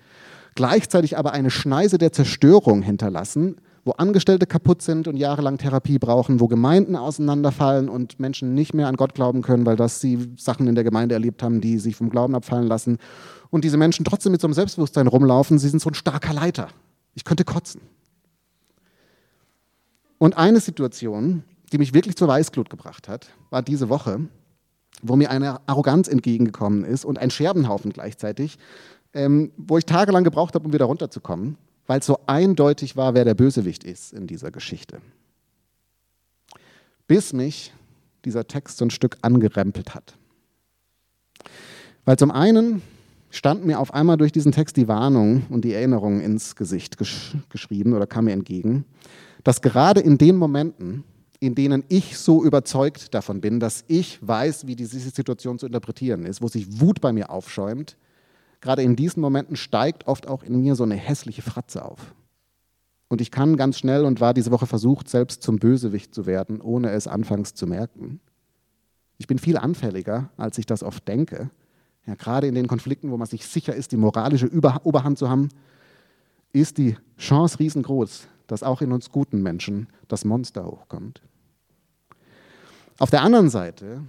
Gleichzeitig 0.54 1.18
aber 1.18 1.32
eine 1.32 1.50
Schneise 1.50 1.98
der 1.98 2.12
Zerstörung 2.12 2.82
hinterlassen, 2.82 3.56
wo 3.86 3.92
Angestellte 3.92 4.46
kaputt 4.48 4.82
sind 4.82 5.08
und 5.08 5.16
jahrelang 5.16 5.60
Therapie 5.60 5.98
brauchen, 5.98 6.42
wo 6.42 6.50
Gemeinden 6.50 6.98
auseinanderfallen 6.98 7.88
und 7.88 8.20
Menschen 8.20 8.54
nicht 8.54 8.74
mehr 8.74 8.90
an 8.90 8.98
Gott 8.98 9.14
glauben 9.14 9.44
können, 9.44 9.66
weil 9.66 9.78
das 9.78 10.02
sie 10.02 10.30
Sachen 10.36 10.68
in 10.68 10.76
der 10.76 10.84
Gemeinde 10.84 11.16
erlebt 11.16 11.42
haben, 11.42 11.62
die 11.62 11.78
sich 11.78 11.96
vom 11.96 12.10
Glauben 12.10 12.36
abfallen 12.36 12.68
lassen. 12.68 12.98
Und 13.50 13.64
diese 13.64 13.78
Menschen 13.78 14.04
trotzdem 14.04 14.34
mit 14.34 14.42
so 14.42 14.48
einem 14.48 14.56
Selbstbewusstsein 14.56 15.08
rumlaufen, 15.08 15.58
sie 15.58 15.70
sind 15.70 15.82
so 15.82 15.90
ein 15.90 15.94
starker 15.94 16.34
Leiter. 16.34 16.68
Ich 17.14 17.24
könnte 17.24 17.46
kotzen. 17.46 17.80
Und 20.18 20.38
eine 20.38 20.60
Situation, 20.60 21.44
die 21.72 21.78
mich 21.78 21.94
wirklich 21.94 22.16
zur 22.16 22.28
Weißglut 22.28 22.70
gebracht 22.70 23.08
hat, 23.08 23.30
war 23.50 23.62
diese 23.62 23.90
Woche, 23.90 24.22
wo 25.02 25.16
mir 25.16 25.30
eine 25.30 25.60
Arroganz 25.68 26.08
entgegengekommen 26.08 26.86
ist 26.86 27.06
und 27.06 27.20
ein 27.20 27.30
Scherbenhaufen 27.30 27.92
gleichzeitig, 27.92 28.58
ähm, 29.14 29.52
wo 29.58 29.78
ich 29.78 29.86
tagelang 29.86 30.24
gebraucht 30.24 30.56
habe, 30.56 30.66
um 30.66 30.74
wieder 30.74 30.86
runterzukommen, 30.86 31.58
weil 31.88 32.00
es 32.00 32.06
so 32.06 32.20
eindeutig 32.28 32.96
war, 32.96 33.14
wer 33.14 33.26
der 33.26 33.34
Bösewicht 33.34 33.84
ist 33.84 34.14
in 34.14 34.28
dieser 34.28 34.52
Geschichte. 34.52 35.00
Bis 37.08 37.34
mich 37.34 37.74
dieser 38.24 38.48
Text 38.48 38.78
so 38.78 38.86
ein 38.86 38.90
Stück 38.90 39.18
angerempelt 39.22 39.94
hat. 39.94 40.16
Weil 42.06 42.18
zum 42.18 42.32
einen 42.32 42.82
stand 43.30 43.66
mir 43.66 43.80
auf 43.80 43.94
einmal 43.94 44.18
durch 44.18 44.32
diesen 44.32 44.52
Text 44.52 44.78
die 44.78 44.88
Warnung 44.88 45.46
und 45.50 45.66
die 45.66 45.74
Erinnerung 45.74 46.22
ins 46.22 46.56
Gesicht 46.56 46.98
gesch 46.98 47.36
geschrieben 47.50 47.94
oder 47.94 48.08
kam 48.08 48.26
mir 48.26 48.32
entgegen, 48.32 48.86
dass 49.46 49.62
gerade 49.62 50.02
in 50.02 50.18
den 50.18 50.38
Momenten, 50.38 51.04
in 51.40 51.54
denen 51.54 51.84
ich 51.88 52.18
so 52.18 52.44
überzeugt 52.44 53.14
davon 53.14 53.42
bin, 53.42 53.60
dass 53.60 53.86
ich 53.88 54.18
weiß, 54.28 54.66
wie 54.66 54.76
diese 54.76 55.00
Situation 55.00 55.60
zu 55.60 55.68
interpretieren 55.68 56.26
ist, 56.26 56.42
wo 56.42 56.48
sich 56.48 56.82
Wut 56.82 57.00
bei 57.00 57.14
mir 57.14 57.30
aufschäumt, 57.30 57.96
gerade 58.60 58.82
in 58.82 58.96
diesen 58.96 59.22
Momenten 59.22 59.56
steigt 59.56 60.08
oft 60.08 60.28
auch 60.28 60.42
in 60.42 60.60
mir 60.62 60.74
so 60.76 60.84
eine 60.84 60.96
hässliche 60.96 61.44
Fratze 61.44 61.86
auf. 61.86 62.16
Und 63.08 63.22
ich 63.22 63.30
kann 63.30 63.56
ganz 63.56 63.78
schnell 63.78 64.04
und 64.04 64.20
war 64.20 64.34
diese 64.34 64.50
Woche 64.50 64.66
versucht, 64.66 65.08
selbst 65.08 65.44
zum 65.44 65.58
Bösewicht 65.58 66.16
zu 66.16 66.26
werden, 66.26 66.60
ohne 66.60 66.90
es 66.90 67.08
anfangs 67.08 67.54
zu 67.54 67.68
merken. 67.68 68.22
Ich 69.20 69.28
bin 69.28 69.38
viel 69.38 69.58
anfälliger, 69.58 70.32
als 70.38 70.58
ich 70.58 70.66
das 70.66 70.82
oft 70.82 71.08
denke. 71.08 71.52
Ja, 72.08 72.16
gerade 72.16 72.48
in 72.48 72.56
den 72.56 72.66
Konflikten, 72.66 73.12
wo 73.12 73.18
man 73.18 73.28
sich 73.28 73.46
sicher 73.46 73.76
ist, 73.76 73.92
die 73.92 73.98
moralische 73.98 74.50
Oberhand 74.52 75.20
zu 75.20 75.30
haben, 75.30 75.50
ist 76.52 76.80
die 76.80 76.98
Chance 77.20 77.60
riesengroß, 77.60 78.28
dass 78.48 78.64
auch 78.64 78.82
in 78.82 78.92
uns 78.92 79.12
guten 79.12 79.42
Menschen 79.42 79.88
das 80.08 80.26
Monster 80.26 80.66
hochkommt. 80.66 81.22
Auf 83.00 83.10
der 83.10 83.24
anderen 83.24 83.50
Seite 83.50 84.02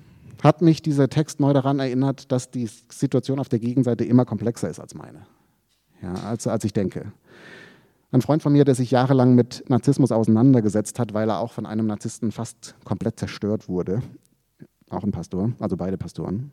hat 0.43 0.63
mich 0.63 0.83
dieser 0.83 1.09
Text 1.09 1.41
neu 1.41 1.53
daran 1.53 1.79
erinnert, 1.81 2.31
dass 2.31 2.51
die 2.51 2.69
Situation 2.89 3.39
auf 3.39 3.49
der 3.49 3.59
Gegenseite 3.59 4.05
immer 4.05 4.25
komplexer 4.25 4.69
ist 4.69 4.79
als 4.79 4.95
meine, 4.95 5.27
ja, 6.03 6.15
als, 6.15 6.47
als 6.47 6.65
ich 6.65 6.73
denke. 6.73 7.13
Ein 8.13 8.23
Freund 8.23 8.43
von 8.43 8.53
mir, 8.53 8.65
der 8.65 8.75
sich 8.75 8.91
jahrelang 8.91 9.35
mit 9.35 9.65
Narzissmus 9.69 10.13
auseinandergesetzt 10.13 10.99
hat, 10.99 11.13
weil 11.15 11.29
er 11.29 11.41
auch 11.41 11.53
von 11.53 11.67
einem 11.67 11.87
Narzissten 11.87 12.31
fast 12.31 12.77
komplett 12.85 13.19
zerstört 13.19 13.69
wurde, 13.69 14.03
auch 14.91 15.03
ein 15.03 15.11
Pastor, 15.11 15.53
also 15.59 15.77
beide 15.77 15.99
Pastoren, 15.99 16.53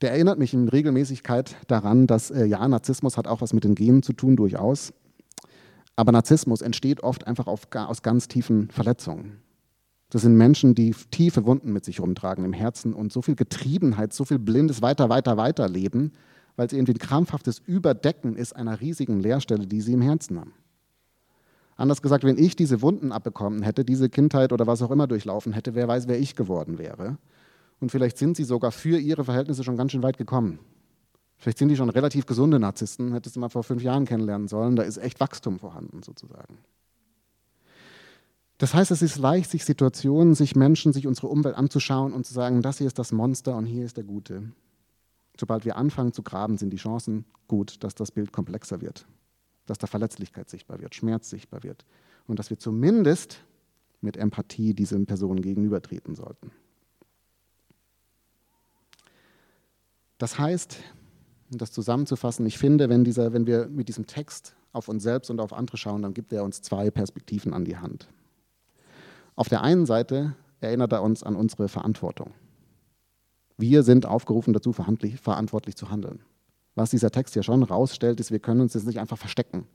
der 0.00 0.12
erinnert 0.12 0.38
mich 0.38 0.54
in 0.54 0.68
Regelmäßigkeit 0.68 1.56
daran, 1.66 2.06
dass 2.06 2.30
äh, 2.30 2.44
ja, 2.44 2.66
Narzissmus 2.66 3.16
hat 3.16 3.26
auch 3.26 3.40
was 3.40 3.52
mit 3.52 3.64
den 3.64 3.74
Genen 3.74 4.02
zu 4.02 4.12
tun, 4.12 4.36
durchaus. 4.36 4.92
Aber 5.98 6.12
Narzissmus 6.12 6.62
entsteht 6.62 7.02
oft 7.02 7.26
einfach 7.26 7.48
auf, 7.48 7.66
aus 7.74 8.02
ganz 8.02 8.28
tiefen 8.28 8.70
Verletzungen. 8.70 9.40
Das 10.10 10.22
sind 10.22 10.36
Menschen, 10.36 10.76
die 10.76 10.94
tiefe 11.10 11.44
Wunden 11.44 11.72
mit 11.72 11.84
sich 11.84 11.98
rumtragen 11.98 12.44
im 12.44 12.52
Herzen 12.52 12.94
und 12.94 13.12
so 13.12 13.20
viel 13.20 13.34
Getriebenheit, 13.34 14.12
so 14.12 14.24
viel 14.24 14.38
blindes 14.38 14.80
Weiter, 14.80 15.08
weiter, 15.08 15.36
weiter 15.36 15.68
leben, 15.68 16.12
weil 16.54 16.68
es 16.68 16.72
irgendwie 16.72 16.92
ein 16.92 17.00
krampfhaftes 17.00 17.58
Überdecken 17.58 18.36
ist 18.36 18.54
einer 18.54 18.80
riesigen 18.80 19.18
Leerstelle, 19.18 19.66
die 19.66 19.80
sie 19.80 19.92
im 19.92 20.00
Herzen 20.00 20.38
haben. 20.38 20.52
Anders 21.74 22.00
gesagt, 22.00 22.22
wenn 22.22 22.38
ich 22.38 22.54
diese 22.54 22.80
Wunden 22.80 23.10
abbekommen 23.10 23.64
hätte, 23.64 23.84
diese 23.84 24.08
Kindheit 24.08 24.52
oder 24.52 24.68
was 24.68 24.82
auch 24.82 24.92
immer 24.92 25.08
durchlaufen 25.08 25.52
hätte, 25.52 25.74
wer 25.74 25.88
weiß, 25.88 26.06
wer 26.06 26.20
ich 26.20 26.36
geworden 26.36 26.78
wäre. 26.78 27.18
Und 27.80 27.90
vielleicht 27.90 28.18
sind 28.18 28.36
sie 28.36 28.44
sogar 28.44 28.70
für 28.70 29.00
ihre 29.00 29.24
Verhältnisse 29.24 29.64
schon 29.64 29.76
ganz 29.76 29.90
schön 29.90 30.04
weit 30.04 30.16
gekommen. 30.16 30.60
Vielleicht 31.38 31.58
sind 31.58 31.68
die 31.68 31.76
schon 31.76 31.88
relativ 31.88 32.26
gesunde 32.26 32.58
Narzissten, 32.58 33.12
hättest 33.12 33.36
du 33.36 33.40
mal 33.40 33.48
vor 33.48 33.62
fünf 33.62 33.82
Jahren 33.82 34.04
kennenlernen 34.04 34.48
sollen. 34.48 34.74
Da 34.74 34.82
ist 34.82 34.98
echt 34.98 35.20
Wachstum 35.20 35.60
vorhanden, 35.60 36.02
sozusagen. 36.02 36.58
Das 38.58 38.74
heißt, 38.74 38.90
es 38.90 39.02
ist 39.02 39.18
leicht, 39.18 39.50
sich 39.50 39.64
Situationen, 39.64 40.34
sich 40.34 40.56
Menschen, 40.56 40.92
sich 40.92 41.06
unsere 41.06 41.28
Umwelt 41.28 41.54
anzuschauen 41.54 42.12
und 42.12 42.26
zu 42.26 42.34
sagen, 42.34 42.60
das 42.60 42.78
hier 42.78 42.88
ist 42.88 42.98
das 42.98 43.12
Monster 43.12 43.56
und 43.56 43.66
hier 43.66 43.84
ist 43.84 43.96
der 43.96 44.04
Gute. 44.04 44.50
Sobald 45.38 45.64
wir 45.64 45.76
anfangen 45.76 46.12
zu 46.12 46.24
graben, 46.24 46.58
sind 46.58 46.70
die 46.70 46.76
Chancen 46.76 47.24
gut, 47.46 47.84
dass 47.84 47.94
das 47.94 48.10
Bild 48.10 48.32
komplexer 48.32 48.80
wird, 48.80 49.06
dass 49.66 49.78
da 49.78 49.86
Verletzlichkeit 49.86 50.50
sichtbar 50.50 50.80
wird, 50.80 50.96
Schmerz 50.96 51.30
sichtbar 51.30 51.62
wird 51.62 51.86
und 52.26 52.40
dass 52.40 52.50
wir 52.50 52.58
zumindest 52.58 53.44
mit 54.00 54.16
Empathie 54.16 54.74
diesen 54.74 55.06
Personen 55.06 55.40
gegenübertreten 55.40 56.16
sollten. 56.16 56.50
Das 60.18 60.36
heißt, 60.36 60.78
um 61.50 61.58
das 61.58 61.72
zusammenzufassen, 61.72 62.46
ich 62.46 62.58
finde, 62.58 62.88
wenn, 62.88 63.04
dieser, 63.04 63.32
wenn 63.32 63.46
wir 63.46 63.66
mit 63.66 63.88
diesem 63.88 64.06
Text 64.06 64.54
auf 64.72 64.88
uns 64.88 65.02
selbst 65.02 65.30
und 65.30 65.40
auf 65.40 65.52
andere 65.52 65.76
schauen, 65.76 66.02
dann 66.02 66.14
gibt 66.14 66.32
er 66.32 66.44
uns 66.44 66.62
zwei 66.62 66.90
Perspektiven 66.90 67.54
an 67.54 67.64
die 67.64 67.76
Hand. 67.76 68.08
Auf 69.34 69.48
der 69.48 69.62
einen 69.62 69.86
Seite 69.86 70.34
erinnert 70.60 70.92
er 70.92 71.02
uns 71.02 71.22
an 71.22 71.36
unsere 71.36 71.68
Verantwortung. 71.68 72.32
Wir 73.56 73.82
sind 73.82 74.06
aufgerufen 74.06 74.52
dazu, 74.52 74.72
verantwortlich 74.72 75.76
zu 75.76 75.90
handeln. 75.90 76.20
Was 76.74 76.90
dieser 76.90 77.10
Text 77.10 77.34
ja 77.34 77.42
schon 77.42 77.62
rausstellt, 77.62 78.20
ist, 78.20 78.30
wir 78.30 78.38
können 78.38 78.60
uns 78.60 78.74
jetzt 78.74 78.86
nicht 78.86 79.00
einfach 79.00 79.18
verstecken 79.18 79.66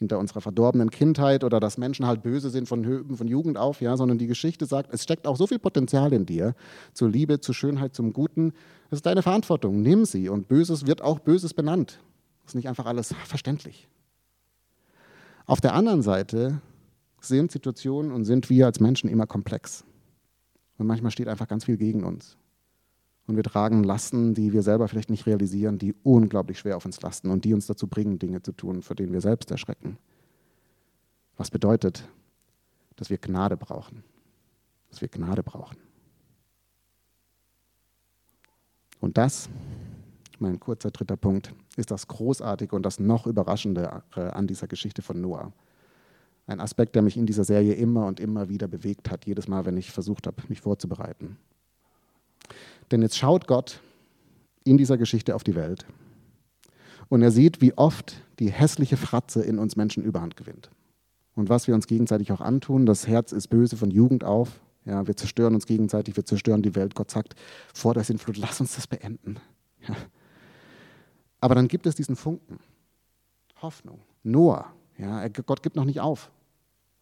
hinter 0.00 0.18
unserer 0.18 0.40
verdorbenen 0.40 0.90
Kindheit 0.90 1.44
oder 1.44 1.60
dass 1.60 1.78
Menschen 1.78 2.06
halt 2.06 2.22
böse 2.22 2.50
sind 2.50 2.68
von, 2.68 3.16
von 3.16 3.28
Jugend 3.28 3.58
auf, 3.58 3.82
ja, 3.82 3.96
sondern 3.96 4.16
die 4.18 4.26
Geschichte 4.26 4.64
sagt, 4.64 4.92
es 4.92 5.02
steckt 5.02 5.26
auch 5.26 5.36
so 5.36 5.46
viel 5.46 5.58
Potenzial 5.58 6.12
in 6.12 6.26
dir, 6.26 6.54
zur 6.94 7.10
Liebe, 7.10 7.40
zur 7.40 7.54
Schönheit, 7.54 7.94
zum 7.94 8.12
Guten. 8.12 8.52
Das 8.88 8.98
ist 8.98 9.06
deine 9.06 9.22
Verantwortung, 9.22 9.82
nimm 9.82 10.06
sie 10.06 10.30
und 10.30 10.48
Böses 10.48 10.86
wird 10.86 11.02
auch 11.02 11.20
Böses 11.20 11.52
benannt. 11.52 12.00
Das 12.42 12.52
ist 12.52 12.54
nicht 12.56 12.68
einfach 12.68 12.86
alles 12.86 13.14
verständlich. 13.26 13.88
Auf 15.44 15.60
der 15.60 15.74
anderen 15.74 16.02
Seite 16.02 16.62
sind 17.20 17.52
Situationen 17.52 18.10
und 18.10 18.24
sind 18.24 18.48
wir 18.48 18.64
als 18.66 18.80
Menschen 18.80 19.10
immer 19.10 19.26
komplex. 19.26 19.84
Und 20.78 20.86
manchmal 20.86 21.10
steht 21.10 21.28
einfach 21.28 21.46
ganz 21.46 21.66
viel 21.66 21.76
gegen 21.76 22.04
uns. 22.04 22.38
Und 23.30 23.36
wir 23.36 23.44
tragen 23.44 23.84
Lasten, 23.84 24.34
die 24.34 24.52
wir 24.52 24.64
selber 24.64 24.88
vielleicht 24.88 25.08
nicht 25.08 25.24
realisieren, 25.24 25.78
die 25.78 25.94
unglaublich 26.02 26.58
schwer 26.58 26.76
auf 26.76 26.84
uns 26.84 27.00
lasten 27.00 27.30
und 27.30 27.44
die 27.44 27.54
uns 27.54 27.68
dazu 27.68 27.86
bringen, 27.86 28.18
Dinge 28.18 28.42
zu 28.42 28.50
tun, 28.50 28.82
vor 28.82 28.96
denen 28.96 29.12
wir 29.12 29.20
selbst 29.20 29.52
erschrecken. 29.52 29.98
Was 31.36 31.48
bedeutet, 31.48 32.08
dass 32.96 33.08
wir 33.08 33.18
Gnade 33.18 33.56
brauchen. 33.56 34.02
Dass 34.88 35.00
wir 35.00 35.06
Gnade 35.06 35.44
brauchen. 35.44 35.76
Und 38.98 39.16
das, 39.16 39.48
mein 40.40 40.58
kurzer 40.58 40.90
dritter 40.90 41.16
Punkt, 41.16 41.54
ist 41.76 41.92
das 41.92 42.08
Großartige 42.08 42.74
und 42.74 42.82
das 42.82 42.98
noch 42.98 43.28
Überraschende 43.28 44.02
äh, 44.16 44.22
an 44.22 44.48
dieser 44.48 44.66
Geschichte 44.66 45.02
von 45.02 45.20
Noah. 45.20 45.52
Ein 46.48 46.58
Aspekt, 46.58 46.96
der 46.96 47.02
mich 47.02 47.16
in 47.16 47.26
dieser 47.26 47.44
Serie 47.44 47.74
immer 47.74 48.06
und 48.06 48.18
immer 48.18 48.48
wieder 48.48 48.66
bewegt 48.66 49.08
hat, 49.08 49.24
jedes 49.24 49.46
Mal, 49.46 49.66
wenn 49.66 49.76
ich 49.76 49.92
versucht 49.92 50.26
habe, 50.26 50.42
mich 50.48 50.60
vorzubereiten. 50.60 51.36
Denn 52.90 53.02
jetzt 53.02 53.16
schaut 53.16 53.46
Gott 53.46 53.80
in 54.64 54.78
dieser 54.78 54.98
Geschichte 54.98 55.34
auf 55.34 55.44
die 55.44 55.54
Welt 55.54 55.86
und 57.08 57.22
er 57.22 57.30
sieht, 57.30 57.60
wie 57.60 57.76
oft 57.76 58.22
die 58.38 58.50
hässliche 58.50 58.96
Fratze 58.96 59.42
in 59.42 59.58
uns 59.58 59.76
Menschen 59.76 60.02
Überhand 60.02 60.36
gewinnt. 60.36 60.70
Und 61.34 61.48
was 61.48 61.66
wir 61.66 61.74
uns 61.74 61.86
gegenseitig 61.86 62.32
auch 62.32 62.40
antun, 62.40 62.86
das 62.86 63.06
Herz 63.06 63.32
ist 63.32 63.48
böse 63.48 63.76
von 63.76 63.90
Jugend 63.90 64.24
auf. 64.24 64.60
Ja, 64.84 65.06
wir 65.06 65.16
zerstören 65.16 65.54
uns 65.54 65.66
gegenseitig, 65.66 66.16
wir 66.16 66.24
zerstören 66.24 66.62
die 66.62 66.74
Welt. 66.74 66.94
Gott 66.94 67.10
sagt, 67.10 67.34
vor 67.74 67.94
der 67.94 68.04
Sintflut, 68.04 68.36
lass 68.38 68.60
uns 68.60 68.76
das 68.76 68.86
beenden. 68.86 69.36
Ja. 69.86 69.96
Aber 71.40 71.54
dann 71.54 71.68
gibt 71.68 71.86
es 71.86 71.94
diesen 71.94 72.16
Funken. 72.16 72.58
Hoffnung. 73.60 74.00
Noah. 74.22 74.72
Ja, 74.98 75.26
Gott 75.28 75.62
gibt 75.62 75.76
noch 75.76 75.84
nicht 75.84 76.00
auf. 76.00 76.30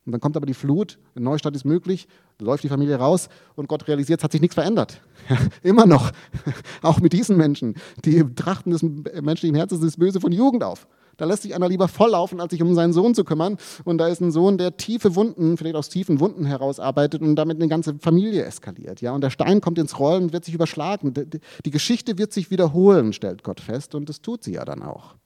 Und 0.08 0.12
dann 0.12 0.22
kommt 0.22 0.38
aber 0.38 0.46
die 0.46 0.54
Flut, 0.54 0.98
ein 1.16 1.22
Neustart 1.22 1.54
ist 1.54 1.66
möglich, 1.66 2.08
läuft 2.40 2.64
die 2.64 2.70
Familie 2.70 2.96
raus 2.96 3.28
und 3.56 3.68
Gott 3.68 3.86
realisiert, 3.88 4.20
es 4.20 4.24
hat 4.24 4.32
sich 4.32 4.40
nichts 4.40 4.54
verändert. 4.54 5.02
Immer 5.62 5.84
noch, 5.84 6.12
auch 6.82 6.98
mit 7.00 7.12
diesen 7.12 7.36
Menschen, 7.36 7.74
die 8.06 8.24
trachten 8.34 8.72
des 8.72 8.82
menschlichen 8.82 9.54
Herzens 9.54 9.82
das 9.82 9.98
Böse 9.98 10.18
von 10.18 10.32
Jugend 10.32 10.64
auf. 10.64 10.88
Da 11.18 11.26
lässt 11.26 11.42
sich 11.42 11.54
einer 11.54 11.68
lieber 11.68 11.88
volllaufen, 11.88 12.40
als 12.40 12.52
sich 12.52 12.62
um 12.62 12.74
seinen 12.74 12.94
Sohn 12.94 13.14
zu 13.14 13.22
kümmern. 13.22 13.58
Und 13.84 13.98
da 13.98 14.08
ist 14.08 14.22
ein 14.22 14.32
Sohn, 14.32 14.56
der 14.56 14.78
tiefe 14.78 15.14
Wunden, 15.14 15.58
vielleicht 15.58 15.76
aus 15.76 15.90
tiefen 15.90 16.20
Wunden 16.20 16.46
herausarbeitet 16.46 17.20
und 17.20 17.36
damit 17.36 17.58
eine 17.58 17.68
ganze 17.68 17.98
Familie 17.98 18.44
eskaliert. 18.44 19.02
Ja? 19.02 19.12
Und 19.12 19.20
der 19.20 19.28
Stein 19.28 19.60
kommt 19.60 19.78
ins 19.78 19.98
Rollen 19.98 20.22
und 20.22 20.32
wird 20.32 20.46
sich 20.46 20.54
überschlagen. 20.54 21.12
Die 21.12 21.70
Geschichte 21.70 22.16
wird 22.16 22.32
sich 22.32 22.50
wiederholen, 22.50 23.12
stellt 23.12 23.42
Gott 23.42 23.60
fest. 23.60 23.94
Und 23.94 24.08
das 24.08 24.22
tut 24.22 24.42
sie 24.42 24.54
ja 24.54 24.64
dann 24.64 24.82
auch. 24.82 25.16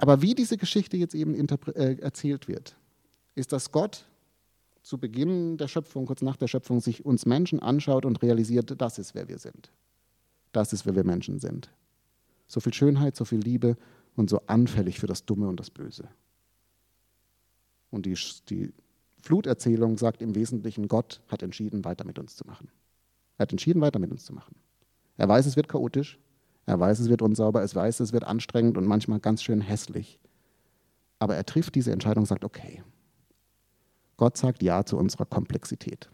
Aber 0.00 0.22
wie 0.22 0.34
diese 0.34 0.56
Geschichte 0.56 0.96
jetzt 0.96 1.14
eben 1.14 1.34
äh, 1.34 1.96
erzählt 2.00 2.48
wird, 2.48 2.74
ist, 3.34 3.52
dass 3.52 3.70
Gott 3.70 4.06
zu 4.82 4.96
Beginn 4.96 5.58
der 5.58 5.68
Schöpfung, 5.68 6.06
kurz 6.06 6.22
nach 6.22 6.36
der 6.36 6.48
Schöpfung, 6.48 6.80
sich 6.80 7.04
uns 7.04 7.26
Menschen 7.26 7.60
anschaut 7.60 8.06
und 8.06 8.22
realisiert, 8.22 8.80
das 8.80 8.98
ist, 8.98 9.14
wer 9.14 9.28
wir 9.28 9.38
sind. 9.38 9.70
Das 10.52 10.72
ist, 10.72 10.86
wer 10.86 10.96
wir 10.96 11.04
Menschen 11.04 11.38
sind. 11.38 11.68
So 12.48 12.60
viel 12.60 12.72
Schönheit, 12.72 13.14
so 13.14 13.26
viel 13.26 13.40
Liebe 13.40 13.76
und 14.16 14.30
so 14.30 14.40
anfällig 14.46 14.98
für 14.98 15.06
das 15.06 15.26
Dumme 15.26 15.48
und 15.48 15.60
das 15.60 15.68
Böse. 15.68 16.08
Und 17.90 18.06
die, 18.06 18.16
die 18.48 18.72
Fluterzählung 19.20 19.98
sagt 19.98 20.22
im 20.22 20.34
Wesentlichen, 20.34 20.88
Gott 20.88 21.20
hat 21.28 21.42
entschieden, 21.42 21.84
weiter 21.84 22.06
mit 22.06 22.18
uns 22.18 22.36
zu 22.36 22.46
machen. 22.46 22.70
Er 23.36 23.42
hat 23.42 23.52
entschieden, 23.52 23.82
weiter 23.82 23.98
mit 23.98 24.10
uns 24.10 24.24
zu 24.24 24.32
machen. 24.32 24.56
Er 25.18 25.28
weiß, 25.28 25.44
es 25.44 25.56
wird 25.56 25.68
chaotisch, 25.68 26.18
er 26.70 26.78
weiß, 26.78 27.00
es 27.00 27.08
wird 27.08 27.20
unsauber, 27.20 27.60
er 27.60 27.74
weiß, 27.74 28.00
es 28.00 28.12
wird 28.12 28.24
anstrengend 28.24 28.78
und 28.78 28.86
manchmal 28.86 29.18
ganz 29.18 29.42
schön 29.42 29.60
hässlich. 29.60 30.20
Aber 31.18 31.34
er 31.34 31.44
trifft 31.44 31.74
diese 31.74 31.90
Entscheidung 31.90 32.22
und 32.22 32.28
sagt, 32.28 32.44
okay, 32.44 32.82
Gott 34.16 34.36
sagt 34.36 34.62
Ja 34.62 34.84
zu 34.84 34.96
unserer 34.96 35.26
Komplexität. 35.26 36.08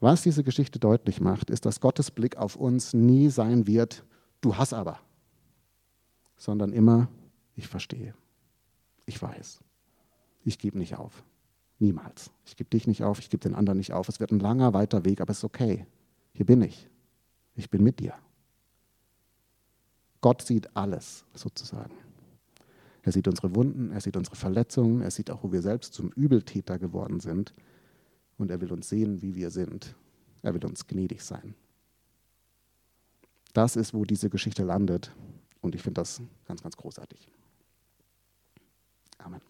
Was 0.00 0.22
diese 0.22 0.42
Geschichte 0.42 0.78
deutlich 0.80 1.20
macht, 1.20 1.48
ist, 1.48 1.64
dass 1.64 1.80
Gottes 1.80 2.10
Blick 2.10 2.36
auf 2.36 2.56
uns 2.56 2.92
nie 2.92 3.28
sein 3.30 3.66
wird, 3.66 4.04
du 4.40 4.56
hast 4.56 4.74
aber, 4.74 4.98
sondern 6.36 6.72
immer, 6.72 7.08
ich 7.54 7.68
verstehe, 7.68 8.14
ich 9.06 9.22
weiß, 9.22 9.60
ich 10.42 10.58
gebe 10.58 10.78
nicht 10.78 10.96
auf. 10.96 11.22
Niemals. 11.78 12.30
Ich 12.44 12.56
gebe 12.56 12.70
dich 12.70 12.86
nicht 12.86 13.02
auf, 13.02 13.18
ich 13.18 13.30
gebe 13.30 13.42
den 13.42 13.54
anderen 13.54 13.78
nicht 13.78 13.92
auf. 13.92 14.08
Es 14.08 14.20
wird 14.20 14.30
ein 14.30 14.38
langer, 14.38 14.74
weiter 14.74 15.04
Weg, 15.04 15.20
aber 15.20 15.32
es 15.32 15.38
ist 15.38 15.44
okay. 15.44 15.86
Hier 16.32 16.46
bin 16.46 16.62
ich. 16.62 16.88
Ich 17.54 17.70
bin 17.70 17.82
mit 17.82 18.00
dir. 18.00 18.14
Gott 20.20 20.42
sieht 20.42 20.74
alles 20.76 21.24
sozusagen. 21.34 21.94
Er 23.02 23.12
sieht 23.12 23.28
unsere 23.28 23.54
Wunden, 23.54 23.90
er 23.90 24.00
sieht 24.00 24.16
unsere 24.16 24.36
Verletzungen, 24.36 25.02
er 25.02 25.10
sieht 25.10 25.30
auch, 25.30 25.42
wo 25.42 25.52
wir 25.52 25.60
selbst 25.60 25.92
zum 25.92 26.10
Übeltäter 26.12 26.78
geworden 26.78 27.20
sind. 27.20 27.54
Und 28.38 28.50
er 28.50 28.60
will 28.60 28.72
uns 28.72 28.88
sehen, 28.88 29.20
wie 29.20 29.34
wir 29.34 29.50
sind. 29.50 29.94
Er 30.42 30.54
will 30.54 30.64
uns 30.64 30.86
gnädig 30.86 31.22
sein. 31.22 31.54
Das 33.52 33.76
ist, 33.76 33.94
wo 33.94 34.04
diese 34.04 34.30
Geschichte 34.30 34.64
landet. 34.64 35.12
Und 35.60 35.74
ich 35.74 35.82
finde 35.82 36.00
das 36.00 36.20
ganz, 36.46 36.62
ganz 36.62 36.76
großartig. 36.76 37.28
Amen. 39.18 39.40